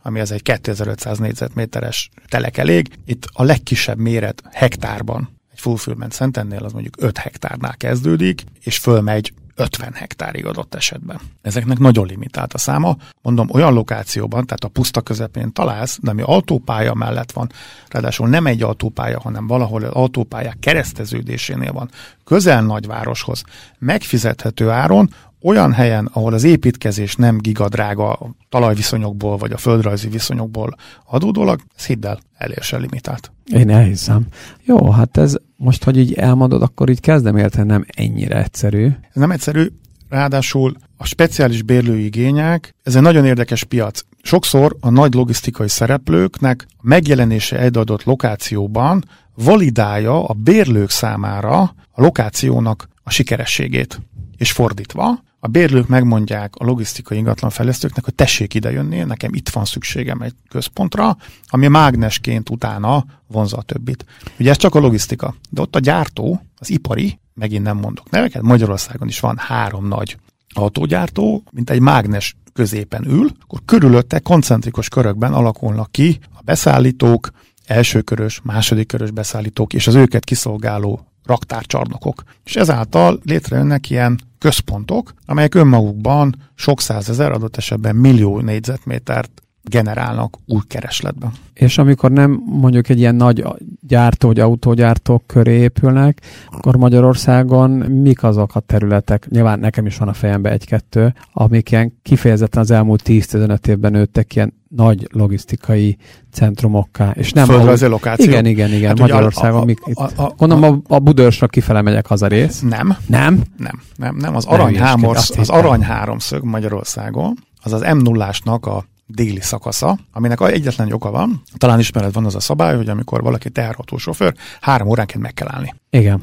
ami 0.02 0.20
az 0.20 0.32
egy 0.32 0.42
2500 0.42 1.18
négyzetméteres 1.18 2.10
telek 2.28 2.56
elég. 2.56 2.88
Itt 3.04 3.28
a 3.32 3.42
legkisebb 3.42 3.98
méret 3.98 4.42
hektárban 4.52 5.28
egy 5.52 5.60
fulfillment 5.60 6.12
centernél 6.12 6.64
az 6.64 6.72
mondjuk 6.72 6.94
5 6.98 7.18
hektárnál 7.18 7.76
kezdődik, 7.76 8.44
és 8.60 8.78
fölmegy 8.78 9.32
50 9.54 9.92
hektárig 9.92 10.46
adott 10.46 10.74
esetben. 10.74 11.20
Ezeknek 11.42 11.78
nagyon 11.78 12.06
limitált 12.06 12.52
a 12.52 12.58
száma. 12.58 12.96
Mondom, 13.22 13.50
olyan 13.50 13.72
lokációban, 13.72 14.46
tehát 14.46 14.64
a 14.64 14.68
puszta 14.68 15.00
közepén 15.00 15.52
találsz, 15.52 15.98
de 16.02 16.10
ami 16.10 16.22
autópálya 16.22 16.94
mellett 16.94 17.32
van, 17.32 17.50
ráadásul 17.88 18.28
nem 18.28 18.46
egy 18.46 18.62
autópálya, 18.62 19.20
hanem 19.20 19.46
valahol 19.46 19.82
az 19.82 19.92
autópályák 19.92 20.56
kereszteződésénél 20.60 21.72
van, 21.72 21.90
közel 22.24 22.62
nagyvároshoz, 22.62 23.42
megfizethető 23.78 24.70
áron, 24.70 25.10
olyan 25.42 25.72
helyen, 25.72 26.09
ahol 26.12 26.33
az 26.33 26.44
építkezés 26.44 27.14
nem 27.14 27.38
gigadrága 27.38 28.12
a 28.12 28.31
talajviszonyokból 28.48 29.37
vagy 29.37 29.52
a 29.52 29.57
földrajzi 29.57 30.09
viszonyokból 30.09 30.74
adódólag, 31.07 31.61
ez 31.76 31.87
hidd 31.87 32.07
el, 32.07 32.20
elérsel 32.37 32.81
limitált. 32.81 33.33
Én 33.52 33.70
elhiszem. 33.70 34.26
Jó, 34.64 34.90
hát 34.90 35.16
ez 35.16 35.35
most, 35.57 35.85
hogy 35.85 35.98
így 35.98 36.12
elmondod, 36.12 36.62
akkor 36.62 36.88
így 36.88 37.00
kezdem 37.00 37.37
érteni, 37.37 37.66
nem 37.66 37.85
ennyire 37.96 38.42
egyszerű. 38.42 38.87
Ez 38.87 39.14
nem 39.14 39.31
egyszerű, 39.31 39.66
ráadásul 40.09 40.76
a 40.96 41.07
speciális 41.07 41.62
bérlőigények, 41.62 42.74
ez 42.83 42.96
egy 42.96 43.02
nagyon 43.02 43.24
érdekes 43.24 43.64
piac. 43.64 44.00
Sokszor 44.22 44.76
a 44.81 44.90
nagy 44.90 45.14
logisztikai 45.14 45.68
szereplőknek 45.68 46.66
megjelenése 46.81 47.59
egy 47.59 47.76
adott 47.76 48.05
lokációban 48.05 49.05
validálja 49.35 50.24
a 50.24 50.33
bérlők 50.33 50.90
számára 50.90 51.61
a 51.90 52.00
lokációnak 52.02 52.88
a 53.02 53.11
sikerességét. 53.11 54.00
És 54.37 54.52
fordítva, 54.52 55.22
a 55.44 55.48
bérlők 55.48 55.88
megmondják 55.88 56.55
a 56.57 56.64
logisztikai 56.64 57.18
ingatlan 57.18 57.50
fejlesztőknek, 57.50 58.05
hogy 58.05 58.14
tessék 58.14 58.55
idejönni, 58.55 59.02
nekem 59.02 59.35
itt 59.35 59.48
van 59.48 59.64
szükségem 59.64 60.20
egy 60.20 60.35
központra, 60.48 61.16
ami 61.46 61.66
mágnesként 61.66 62.50
utána 62.50 63.05
vonza 63.26 63.57
a 63.57 63.62
többit. 63.62 64.05
Ugye 64.38 64.50
ez 64.50 64.57
csak 64.57 64.74
a 64.74 64.78
logisztika, 64.78 65.35
de 65.50 65.61
ott 65.61 65.76
a 65.76 65.78
gyártó, 65.78 66.42
az 66.59 66.70
ipari, 66.70 67.20
megint 67.35 67.62
nem 67.62 67.76
mondok 67.76 68.11
neveket, 68.11 68.42
Magyarországon 68.42 69.09
is 69.09 69.20
van 69.20 69.37
három 69.38 69.88
nagy 69.88 70.16
autógyártó, 70.55 71.42
mint 71.50 71.70
egy 71.70 71.81
mágnes 71.81 72.37
középen 72.52 73.05
ül, 73.09 73.31
akkor 73.40 73.61
körülötte 73.64 74.18
koncentrikus 74.18 74.88
körökben 74.88 75.33
alakulnak 75.33 75.90
ki 75.90 76.18
a 76.33 76.42
beszállítók, 76.44 77.31
elsőkörös, 77.66 78.40
másodikörös 78.42 79.11
beszállítók 79.11 79.72
és 79.72 79.87
az 79.87 79.94
őket 79.94 80.24
kiszolgáló 80.24 81.07
raktárcsarnokok. 81.24 82.22
És 82.44 82.56
ezáltal 82.56 83.20
létrejönnek 83.24 83.90
ilyen 83.90 84.20
központok, 84.38 85.12
amelyek 85.26 85.54
önmagukban 85.54 86.50
sok 86.54 86.80
százezer, 86.80 87.32
adott 87.32 87.56
esetben 87.56 87.96
millió 87.96 88.40
négyzetmétert 88.40 89.42
generálnak 89.64 90.38
új 90.46 90.61
keresletben. 90.68 91.33
És 91.55 91.79
amikor 91.79 92.11
nem 92.11 92.42
mondjuk 92.46 92.88
egy 92.88 92.98
ilyen 92.98 93.14
nagy 93.14 93.44
gyártó 93.81 94.29
vagy 94.29 94.40
autógyártók 94.40 95.27
köré 95.27 95.59
épülnek, 95.59 96.20
akkor 96.51 96.77
Magyarországon 96.77 97.70
mik 97.70 98.22
azok 98.22 98.55
a 98.55 98.61
területek, 98.61 99.29
nyilván 99.31 99.59
nekem 99.59 99.87
is 99.87 99.96
van 99.96 100.09
a 100.09 100.12
fejembe 100.12 100.51
egy-kettő, 100.51 101.14
amik 101.33 101.70
ilyen 101.70 101.98
kifejezetten 102.03 102.62
az 102.62 102.70
elmúlt 102.70 103.03
10-15 103.05 103.66
évben 103.66 103.92
nőttek 103.92 104.35
ilyen 104.35 104.61
nagy 104.68 105.09
logisztikai 105.12 105.96
centrumokká. 106.33 107.11
És 107.11 107.33
nem 107.33 107.46
Földrajzi 107.46 107.87
lokáció. 107.87 108.25
Igen, 108.25 108.46
igen, 108.46 108.72
igen. 108.72 108.88
Hát 108.88 108.98
Magyarországon. 108.98 109.59
A, 109.59 109.62
a, 109.62 109.64
mik, 109.64 109.79
itt, 109.85 109.96
a, 109.96 110.11
a, 110.16 110.35
gondolom 110.37 110.83
a, 110.88 110.94
a 110.94 110.98
Budörsra 110.98 111.46
kifele 111.46 111.83
megyek 111.83 112.07
haza 112.07 112.27
rész. 112.27 112.61
Nem. 112.61 112.96
Nem? 113.07 113.42
Nem, 113.57 113.83
nem, 113.96 114.16
nem. 114.16 114.37
Az 114.37 114.44
aranyhámor, 114.44 115.16
az 115.16 115.48
arany 115.48 115.83
háromszög 115.83 116.44
Magyarországon, 116.44 117.35
az 117.62 117.72
az 117.72 117.81
m 117.81 117.96
0 117.96 118.31
a 118.61 118.85
déli 119.06 119.40
szakasza, 119.40 119.98
aminek 120.12 120.40
egyetlen 120.40 120.92
oka 120.92 121.10
van, 121.10 121.42
talán 121.56 121.78
ismered 121.78 122.12
van 122.12 122.24
az 122.24 122.34
a 122.34 122.40
szabály, 122.40 122.76
hogy 122.76 122.88
amikor 122.88 123.22
valaki 123.22 123.50
sofőr, 123.96 124.34
három 124.60 124.88
óránként 124.88 125.22
meg 125.22 125.34
kell 125.34 125.48
állni. 125.50 125.74
Igen. 125.90 126.20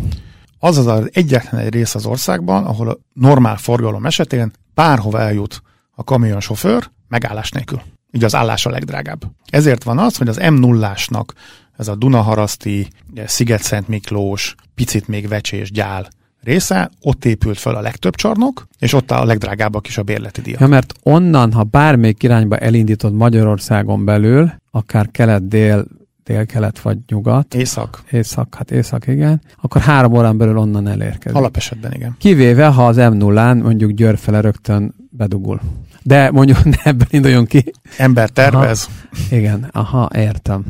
Az 0.59 0.77
az, 0.77 0.85
az 0.87 1.09
egyetlen 1.13 1.61
egy 1.61 1.73
rész 1.73 1.95
az 1.95 2.05
országban, 2.05 2.65
ahol 2.65 2.89
a 2.89 2.97
normál 3.13 3.57
forgalom 3.57 4.05
esetén 4.05 4.51
bárhova 4.73 5.19
eljut 5.19 5.61
a 5.95 6.03
kamionsofőr 6.03 6.89
megállás 7.07 7.51
nélkül. 7.51 7.81
Így 8.11 8.23
az 8.23 8.35
állás 8.35 8.65
a 8.65 8.69
legdrágább. 8.69 9.21
Ezért 9.45 9.83
van 9.83 9.97
az, 9.97 10.17
hogy 10.17 10.27
az 10.27 10.37
m 10.37 10.53
0 10.53 10.95
ez 11.77 11.87
a 11.87 11.95
Dunaharaszti, 11.95 12.87
Sziget-Szent 13.25 13.87
Miklós, 13.87 14.55
picit 14.75 15.07
még 15.07 15.27
Vecsés, 15.27 15.71
Gyál 15.71 16.07
része, 16.43 16.89
ott 17.01 17.25
épült 17.25 17.57
fel 17.57 17.75
a 17.75 17.81
legtöbb 17.81 18.15
csarnok, 18.15 18.67
és 18.79 18.93
ott 18.93 19.11
a 19.11 19.25
legdrágábbak 19.25 19.87
is 19.87 19.97
a 19.97 20.03
bérleti 20.03 20.41
díjak. 20.41 20.59
Ja, 20.59 20.67
mert 20.67 20.93
onnan, 21.03 21.53
ha 21.53 21.63
bármelyik 21.63 22.23
irányba 22.23 22.57
elindítod 22.57 23.13
Magyarországon 23.13 24.05
belül, 24.05 24.51
akár 24.71 25.11
kelet-dél, 25.11 25.85
dél-kelet 26.23 26.79
vagy 26.79 26.97
nyugat. 27.07 27.53
Észak. 27.53 28.03
Észak, 28.11 28.55
hát 28.55 28.71
észak, 28.71 29.07
igen. 29.07 29.41
Akkor 29.61 29.81
három 29.81 30.13
órán 30.13 30.37
belül 30.37 30.57
onnan 30.57 30.87
elérkezik. 30.87 31.37
Alapesetben 31.37 31.93
igen. 31.93 32.15
Kivéve, 32.17 32.67
ha 32.67 32.87
az 32.87 32.97
m 32.97 33.17
0 33.17 33.53
mondjuk 33.53 33.91
Győr 33.91 34.17
fele 34.17 34.41
rögtön 34.41 34.95
bedugul. 35.09 35.59
De 36.03 36.31
mondjuk 36.31 36.63
ne 36.75 36.77
ebből 36.83 37.07
induljon 37.09 37.45
ki. 37.45 37.71
Ember 37.97 38.29
tervez. 38.29 38.89
Aha, 39.11 39.35
igen, 39.35 39.69
aha, 39.71 40.09
értem. 40.15 40.65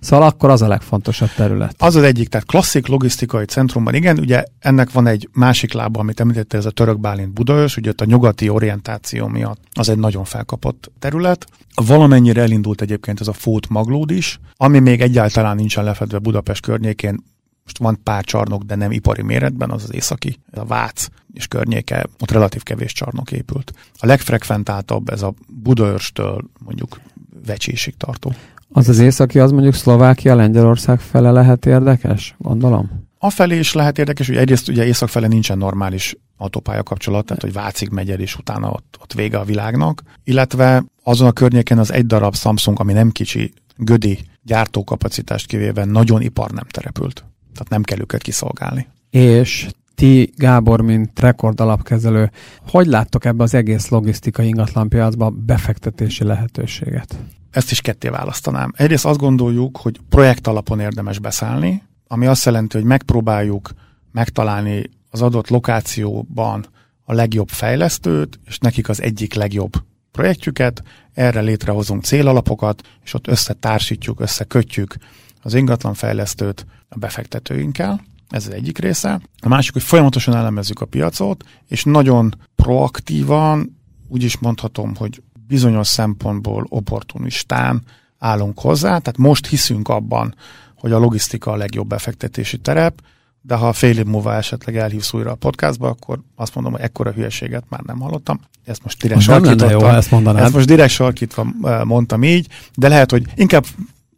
Szóval 0.00 0.26
akkor 0.26 0.50
az 0.50 0.62
a 0.62 0.68
legfontosabb 0.68 1.30
terület. 1.36 1.74
Az 1.78 1.96
az 1.96 2.02
egyik, 2.02 2.28
tehát 2.28 2.46
klasszik 2.46 2.86
logisztikai 2.86 3.44
centrumban, 3.44 3.94
igen, 3.94 4.18
ugye 4.18 4.44
ennek 4.58 4.92
van 4.92 5.06
egy 5.06 5.28
másik 5.32 5.72
lába, 5.72 6.00
amit 6.00 6.20
említette, 6.20 6.56
ez 6.56 6.64
a 6.64 6.70
török 6.70 7.00
Bálint 7.00 7.32
Budaörs, 7.32 7.76
ugye 7.76 7.90
ott 7.90 8.00
a 8.00 8.04
nyugati 8.04 8.48
orientáció 8.48 9.26
miatt 9.26 9.60
az 9.72 9.88
egy 9.88 9.98
nagyon 9.98 10.24
felkapott 10.24 10.90
terület. 10.98 11.46
Valamennyire 11.74 12.42
elindult 12.42 12.80
egyébként 12.80 13.20
ez 13.20 13.28
a 13.28 13.32
Fót 13.32 13.68
Maglód 13.68 14.10
is, 14.10 14.40
ami 14.56 14.78
még 14.78 15.00
egyáltalán 15.00 15.56
nincsen 15.56 15.84
lefedve 15.84 16.18
Budapest 16.18 16.62
környékén, 16.62 17.24
most 17.62 17.78
van 17.78 18.02
pár 18.02 18.24
csarnok, 18.24 18.62
de 18.62 18.74
nem 18.74 18.90
ipari 18.90 19.22
méretben, 19.22 19.70
az 19.70 19.82
az 19.82 19.94
északi, 19.94 20.38
ez 20.52 20.58
a 20.58 20.64
Vác 20.64 21.08
és 21.32 21.46
környéke, 21.46 22.06
ott 22.20 22.30
relatív 22.30 22.62
kevés 22.62 22.92
csarnok 22.92 23.32
épült. 23.32 23.72
A 23.98 24.06
legfrekventáltabb 24.06 25.08
ez 25.08 25.22
a 25.22 25.34
Budaörstől 25.48 26.44
mondjuk 26.58 27.00
Vecsésig 27.46 27.96
tartó. 27.96 28.34
Az 28.72 28.88
az 28.88 28.98
északi, 28.98 29.38
az 29.38 29.50
mondjuk 29.50 29.74
Szlovákia, 29.74 30.34
Lengyelország 30.34 31.00
fele 31.00 31.30
lehet 31.30 31.66
érdekes, 31.66 32.34
gondolom? 32.38 33.08
A 33.18 33.30
felé 33.30 33.58
is 33.58 33.72
lehet 33.72 33.98
érdekes, 33.98 34.26
hogy 34.26 34.36
egyrészt 34.36 34.68
ugye 34.68 34.86
észak 34.86 35.08
fele 35.08 35.26
nincsen 35.26 35.58
normális 35.58 36.16
autópálya 36.36 36.82
kapcsolat, 36.82 37.24
tehát 37.24 37.42
hogy 37.42 37.52
Vácig 37.52 37.88
megy 37.88 38.10
el, 38.10 38.18
és 38.18 38.36
utána 38.36 38.70
ott, 38.70 38.98
ott 39.02 39.12
vége 39.12 39.38
a 39.38 39.44
világnak. 39.44 40.02
Illetve 40.24 40.84
azon 41.02 41.26
a 41.26 41.32
környéken 41.32 41.78
az 41.78 41.92
egy 41.92 42.06
darab 42.06 42.36
Samsung, 42.36 42.80
ami 42.80 42.92
nem 42.92 43.10
kicsi, 43.10 43.52
gödi 43.76 44.18
gyártókapacitást 44.42 45.46
kivéve 45.46 45.84
nagyon 45.84 46.22
ipar 46.22 46.50
nem 46.50 46.64
terepült. 46.70 47.24
Tehát 47.52 47.68
nem 47.68 47.82
kell 47.82 47.98
őket 48.00 48.22
kiszolgálni. 48.22 48.88
És 49.10 49.68
ti, 49.94 50.32
Gábor, 50.36 50.80
mint 50.80 51.20
rekordalapkezelő, 51.20 52.30
hogy 52.68 52.86
láttok 52.86 53.24
ebbe 53.24 53.42
az 53.42 53.54
egész 53.54 53.88
logisztikai 53.88 54.46
ingatlanpiacba 54.46 55.30
befektetési 55.30 56.24
lehetőséget? 56.24 57.16
Ezt 57.50 57.70
is 57.70 57.80
ketté 57.80 58.08
választanám. 58.08 58.72
Egyrészt 58.76 59.04
azt 59.04 59.18
gondoljuk, 59.18 59.76
hogy 59.76 60.00
projekt 60.08 60.46
alapon 60.46 60.80
érdemes 60.80 61.18
beszállni, 61.18 61.82
ami 62.06 62.26
azt 62.26 62.44
jelenti, 62.44 62.76
hogy 62.76 62.86
megpróbáljuk 62.86 63.70
megtalálni 64.12 64.90
az 65.10 65.22
adott 65.22 65.48
lokációban 65.48 66.66
a 67.04 67.12
legjobb 67.12 67.48
fejlesztőt, 67.48 68.40
és 68.44 68.58
nekik 68.58 68.88
az 68.88 69.02
egyik 69.02 69.34
legjobb 69.34 69.72
projektjüket, 70.10 70.82
erre 71.12 71.40
létrehozunk 71.40 72.04
célalapokat, 72.04 72.82
és 73.04 73.14
ott 73.14 73.26
összetársítjuk, 73.26 74.20
összekötjük 74.20 74.94
az 75.42 75.54
ingatlanfejlesztőt 75.54 76.66
a 76.88 76.98
befektetőinkkel. 76.98 78.04
Ez 78.28 78.46
az 78.46 78.52
egyik 78.52 78.78
része. 78.78 79.20
A 79.40 79.48
másik, 79.48 79.72
hogy 79.72 79.82
folyamatosan 79.82 80.34
elemezzük 80.34 80.80
a 80.80 80.84
piacot, 80.84 81.44
és 81.66 81.84
nagyon 81.84 82.34
proaktívan, 82.56 83.78
úgy 84.08 84.22
is 84.22 84.38
mondhatom, 84.38 84.94
hogy 84.96 85.22
bizonyos 85.50 85.86
szempontból 85.88 86.66
opportunistán 86.68 87.82
állunk 88.18 88.60
hozzá, 88.60 88.88
tehát 88.88 89.16
most 89.16 89.46
hiszünk 89.46 89.88
abban, 89.88 90.34
hogy 90.76 90.92
a 90.92 90.98
logisztika 90.98 91.50
a 91.50 91.56
legjobb 91.56 91.88
befektetési 91.88 92.58
terep, 92.58 93.00
de 93.42 93.54
ha 93.54 93.72
fél 93.72 93.98
év 93.98 94.04
múlva 94.04 94.34
esetleg 94.34 94.76
elhívsz 94.76 95.12
újra 95.12 95.30
a 95.30 95.34
podcastba, 95.34 95.88
akkor 95.88 96.20
azt 96.36 96.54
mondom, 96.54 96.72
hogy 96.72 96.80
ekkora 96.80 97.10
hülyeséget 97.10 97.64
már 97.68 97.80
nem 97.80 98.00
hallottam. 98.00 98.40
Ezt 98.64 98.82
most 98.82 99.02
direkt 99.02 99.20
sarkítottam. 99.20 99.94
ezt, 99.94 100.12
ezt 100.12 100.54
most 100.54 100.66
direkt 100.66 100.92
sarkítva 100.92 101.46
mondtam 101.84 102.22
így, 102.22 102.46
de 102.74 102.88
lehet, 102.88 103.10
hogy 103.10 103.24
inkább 103.34 103.64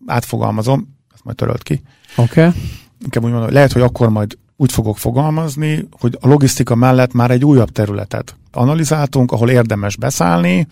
átfogalmazom, 0.07 0.97
ezt 1.15 1.25
majd 1.25 1.37
törölt 1.37 1.63
ki. 1.63 1.83
Oké. 2.17 2.47
Okay. 2.47 2.61
Inkább 3.05 3.23
úgy 3.23 3.31
mondom, 3.31 3.43
hogy 3.43 3.53
lehet, 3.53 3.73
hogy 3.73 3.83
akkor 3.83 4.09
majd 4.09 4.39
úgy 4.57 4.73
fogok 4.73 4.99
fogalmazni, 4.99 5.89
hogy 6.01 6.19
a 6.21 6.29
logisztika 6.29 6.75
mellett 6.75 7.13
már 7.13 7.31
egy 7.31 7.45
újabb 7.45 7.71
területet 7.71 8.37
analizáltunk, 8.51 9.33
ahol 9.33 9.51
érdemes 9.51 9.97
beszállni, 9.97 10.67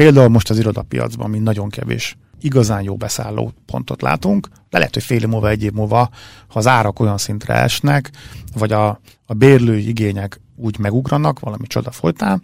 Például 0.00 0.28
most 0.28 0.50
az 0.50 0.58
irodapiacban, 0.58 1.30
mint 1.30 1.44
nagyon 1.44 1.68
kevés 1.68 2.16
igazán 2.40 2.82
jó 2.82 2.96
beszálló 2.96 3.52
pontot 3.66 4.02
látunk, 4.02 4.48
de 4.70 4.78
lehet, 4.78 4.94
hogy 4.94 5.02
fél 5.02 5.22
év 5.22 5.28
múlva, 5.28 5.48
egy 5.48 5.62
év 5.62 5.72
múlva, 5.72 6.10
ha 6.48 6.58
az 6.58 6.66
árak 6.66 7.00
olyan 7.00 7.18
szintre 7.18 7.54
esnek, 7.54 8.10
vagy 8.54 8.72
a, 8.72 9.00
a 9.26 9.34
bérlői 9.34 9.88
igények 9.88 10.40
úgy 10.56 10.78
megugranak 10.78 11.40
valami 11.40 11.66
csoda 11.66 11.90
folytán, 11.90 12.42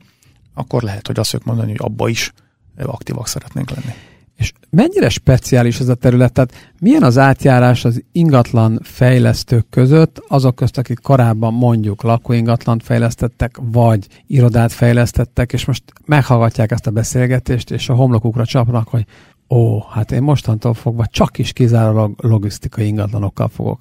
akkor 0.55 0.83
lehet, 0.83 1.07
hogy 1.07 1.19
azt 1.19 1.31
fogjuk 1.31 1.49
mondani, 1.49 1.71
hogy 1.71 1.81
abba 1.83 2.09
is 2.09 2.33
aktívak 2.77 3.29
szeretnénk 3.29 3.71
lenni. 3.71 3.95
És 4.37 4.53
mennyire 4.71 5.09
speciális 5.09 5.81
ez 5.81 5.89
a 5.89 5.95
terület? 5.95 6.33
Tehát 6.33 6.73
milyen 6.81 7.03
az 7.03 7.19
átjárás 7.19 7.85
az 7.85 8.03
ingatlan 8.13 8.81
fejlesztők 8.83 9.67
között, 9.71 10.23
azok 10.29 10.55
közt, 10.55 10.79
akik 10.79 10.99
korábban 10.99 11.55
mondjuk 11.55 12.03
lakóingatlant 12.03 12.83
fejlesztettek, 12.83 13.59
vagy 13.63 14.07
irodát 14.27 14.73
fejlesztettek, 14.73 15.53
és 15.53 15.65
most 15.65 15.83
meghallgatják 16.05 16.71
ezt 16.71 16.87
a 16.87 16.91
beszélgetést, 16.91 17.71
és 17.71 17.89
a 17.89 17.95
homlokukra 17.95 18.45
csapnak, 18.45 18.89
hogy 18.89 19.05
ó, 19.49 19.81
hát 19.81 20.13
én 20.13 20.23
mostantól 20.23 20.75
fogva 20.75 21.07
csak 21.07 21.39
is 21.39 21.53
kizárólag 21.53 22.15
logisztikai 22.17 22.87
ingatlanokkal 22.87 23.49
fogok 23.49 23.81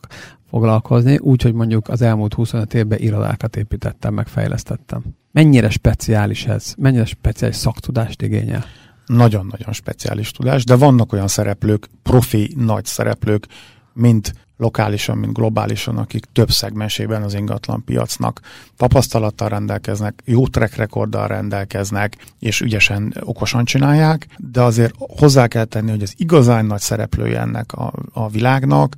foglalkozni, 0.50 1.18
úgyhogy 1.18 1.54
mondjuk 1.54 1.88
az 1.88 2.02
elmúlt 2.02 2.34
25 2.34 2.74
évben 2.74 3.00
irodákat 3.00 3.56
építettem, 3.56 4.14
meg 4.14 4.28
fejlesztettem. 4.28 5.04
Mennyire 5.32 5.70
speciális 5.70 6.46
ez? 6.46 6.74
Mennyire 6.78 7.06
speciális 7.06 7.56
szaktudást 7.56 8.22
igényel? 8.22 8.66
Nagyon-nagyon 9.06 9.74
speciális 9.74 10.32
tudás, 10.32 10.64
de 10.64 10.76
vannak 10.76 11.14
olyan 11.14 11.28
szereplők, 11.28 11.90
profi 12.04 12.54
nagy 12.58 12.86
szereplők, 12.86 13.48
mint 13.94 14.34
lokálisan, 14.58 15.18
mint 15.18 15.34
globálisan, 15.34 15.98
akik 15.98 16.26
több 16.26 16.52
szegmensében 16.52 17.24
az 17.24 17.34
ingatlan 17.34 17.84
piacnak 17.84 18.40
tapasztalattal 18.78 19.50
rendelkeznek, 19.50 20.22
jó 20.26 20.48
track 20.48 20.76
rekorddal 20.76 21.28
rendelkeznek, 21.28 22.18
és 22.40 22.62
ügyesen, 22.62 23.14
okosan 23.20 23.66
csinálják, 23.66 24.28
de 24.38 24.62
azért 24.62 24.94
hozzá 24.98 25.48
kell 25.48 25.66
tenni, 25.66 25.90
hogy 25.90 26.02
az 26.02 26.14
igazán 26.18 26.66
nagy 26.66 26.80
szereplője 26.80 27.40
ennek 27.40 27.74
a, 27.74 27.94
a 28.14 28.30
világnak, 28.30 28.96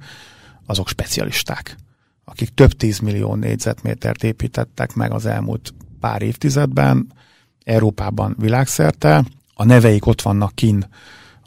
azok 0.65 0.88
specialisták, 0.88 1.76
akik 2.26 2.50
több 2.50 2.72
tízmillió 2.72 3.36
négyzetmétert 3.36 4.24
építettek 4.24 4.93
meg 4.93 5.12
az 5.12 5.26
elmúlt 5.26 5.74
pár 6.00 6.22
évtizedben, 6.22 7.13
Európában 7.63 8.36
világszerte, 8.39 9.24
a 9.58 9.65
neveik 9.65 10.06
ott 10.06 10.22
vannak 10.22 10.56
kin 10.56 10.86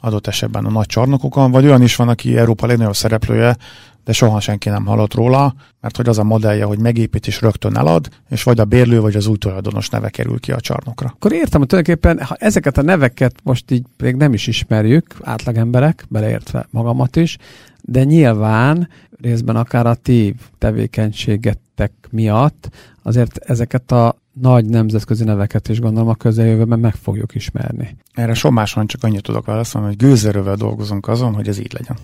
adott 0.01 0.27
esetben 0.27 0.65
a 0.65 0.69
nagy 0.69 0.85
csarnokokon, 0.85 1.51
vagy 1.51 1.65
olyan 1.65 1.81
is 1.81 1.95
van, 1.95 2.09
aki 2.09 2.37
Európa 2.37 2.65
legnagyobb 2.65 2.95
szereplője, 2.95 3.57
de 4.03 4.11
soha 4.13 4.39
senki 4.39 4.69
nem 4.69 4.85
hallott 4.85 5.13
róla, 5.13 5.55
mert 5.81 5.97
hogy 5.97 6.07
az 6.07 6.17
a 6.17 6.23
modellje, 6.23 6.63
hogy 6.63 6.79
megépít 6.79 7.27
és 7.27 7.41
rögtön 7.41 7.77
elad, 7.77 8.07
és 8.29 8.43
vagy 8.43 8.59
a 8.59 8.65
bérlő, 8.65 9.01
vagy 9.01 9.15
az 9.15 9.27
új 9.27 9.37
tulajdonos 9.37 9.89
neve 9.89 10.09
kerül 10.09 10.39
ki 10.39 10.51
a 10.51 10.59
csarnokra. 10.59 11.11
Akkor 11.15 11.31
értem, 11.31 11.59
hogy 11.59 11.69
tulajdonképpen 11.69 12.25
ha 12.25 12.35
ezeket 12.39 12.77
a 12.77 12.81
neveket 12.81 13.35
most 13.43 13.71
így 13.71 13.83
még 13.97 14.15
nem 14.15 14.33
is 14.33 14.47
ismerjük, 14.47 15.15
átlagemberek, 15.21 16.05
beleértve 16.09 16.67
magamat 16.69 17.15
is, 17.15 17.37
de 17.81 18.03
nyilván 18.03 18.89
részben 19.21 19.55
akár 19.55 19.85
a 19.85 19.95
ti 19.95 20.35
tevékenységetek 20.57 21.91
miatt 22.09 22.69
azért 23.03 23.37
ezeket 23.37 23.91
a 23.91 24.15
nagy 24.33 24.65
nemzetközi 24.65 25.23
neveket 25.23 25.69
is 25.69 25.79
gondolom 25.79 26.09
a 26.09 26.15
közeljövőben 26.15 26.79
meg 26.79 26.93
fogjuk 26.93 27.35
ismerni. 27.35 27.97
Erre 28.13 28.33
somáson 28.33 28.87
csak 28.87 29.03
annyit 29.03 29.23
tudok 29.23 29.45
válaszolni, 29.45 29.87
hogy 29.87 29.97
gőzerővel 29.97 30.55
dolgozunk 30.55 31.07
azon, 31.07 31.33
hogy 31.33 31.47
ez 31.47 31.59
így 31.59 31.73
legyen. 31.73 31.97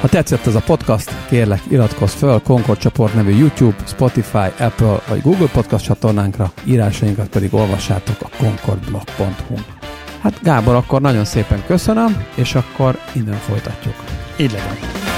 Ha 0.00 0.08
tetszett 0.08 0.46
ez 0.46 0.54
a 0.54 0.60
podcast, 0.60 1.10
kérlek 1.28 1.62
iratkozz 1.70 2.12
föl 2.12 2.42
Concord 2.42 2.78
csoport 2.78 3.14
nevű 3.14 3.36
YouTube, 3.36 3.76
Spotify, 3.86 4.48
Apple 4.58 5.00
vagy 5.08 5.22
Google 5.22 5.48
podcast 5.52 5.84
csatornánkra, 5.84 6.52
írásainkat 6.64 7.28
pedig 7.28 7.54
olvassátok 7.54 8.16
a 8.20 8.36
concordblog.hu. 8.36 9.54
Hát 10.20 10.42
Gábor, 10.42 10.74
akkor 10.74 11.00
nagyon 11.00 11.24
szépen 11.24 11.64
köszönöm, 11.66 12.24
és 12.34 12.54
akkor 12.54 12.98
innen 13.14 13.36
folytatjuk. 13.36 13.94
Így 14.38 14.52
legyen. 14.52 15.15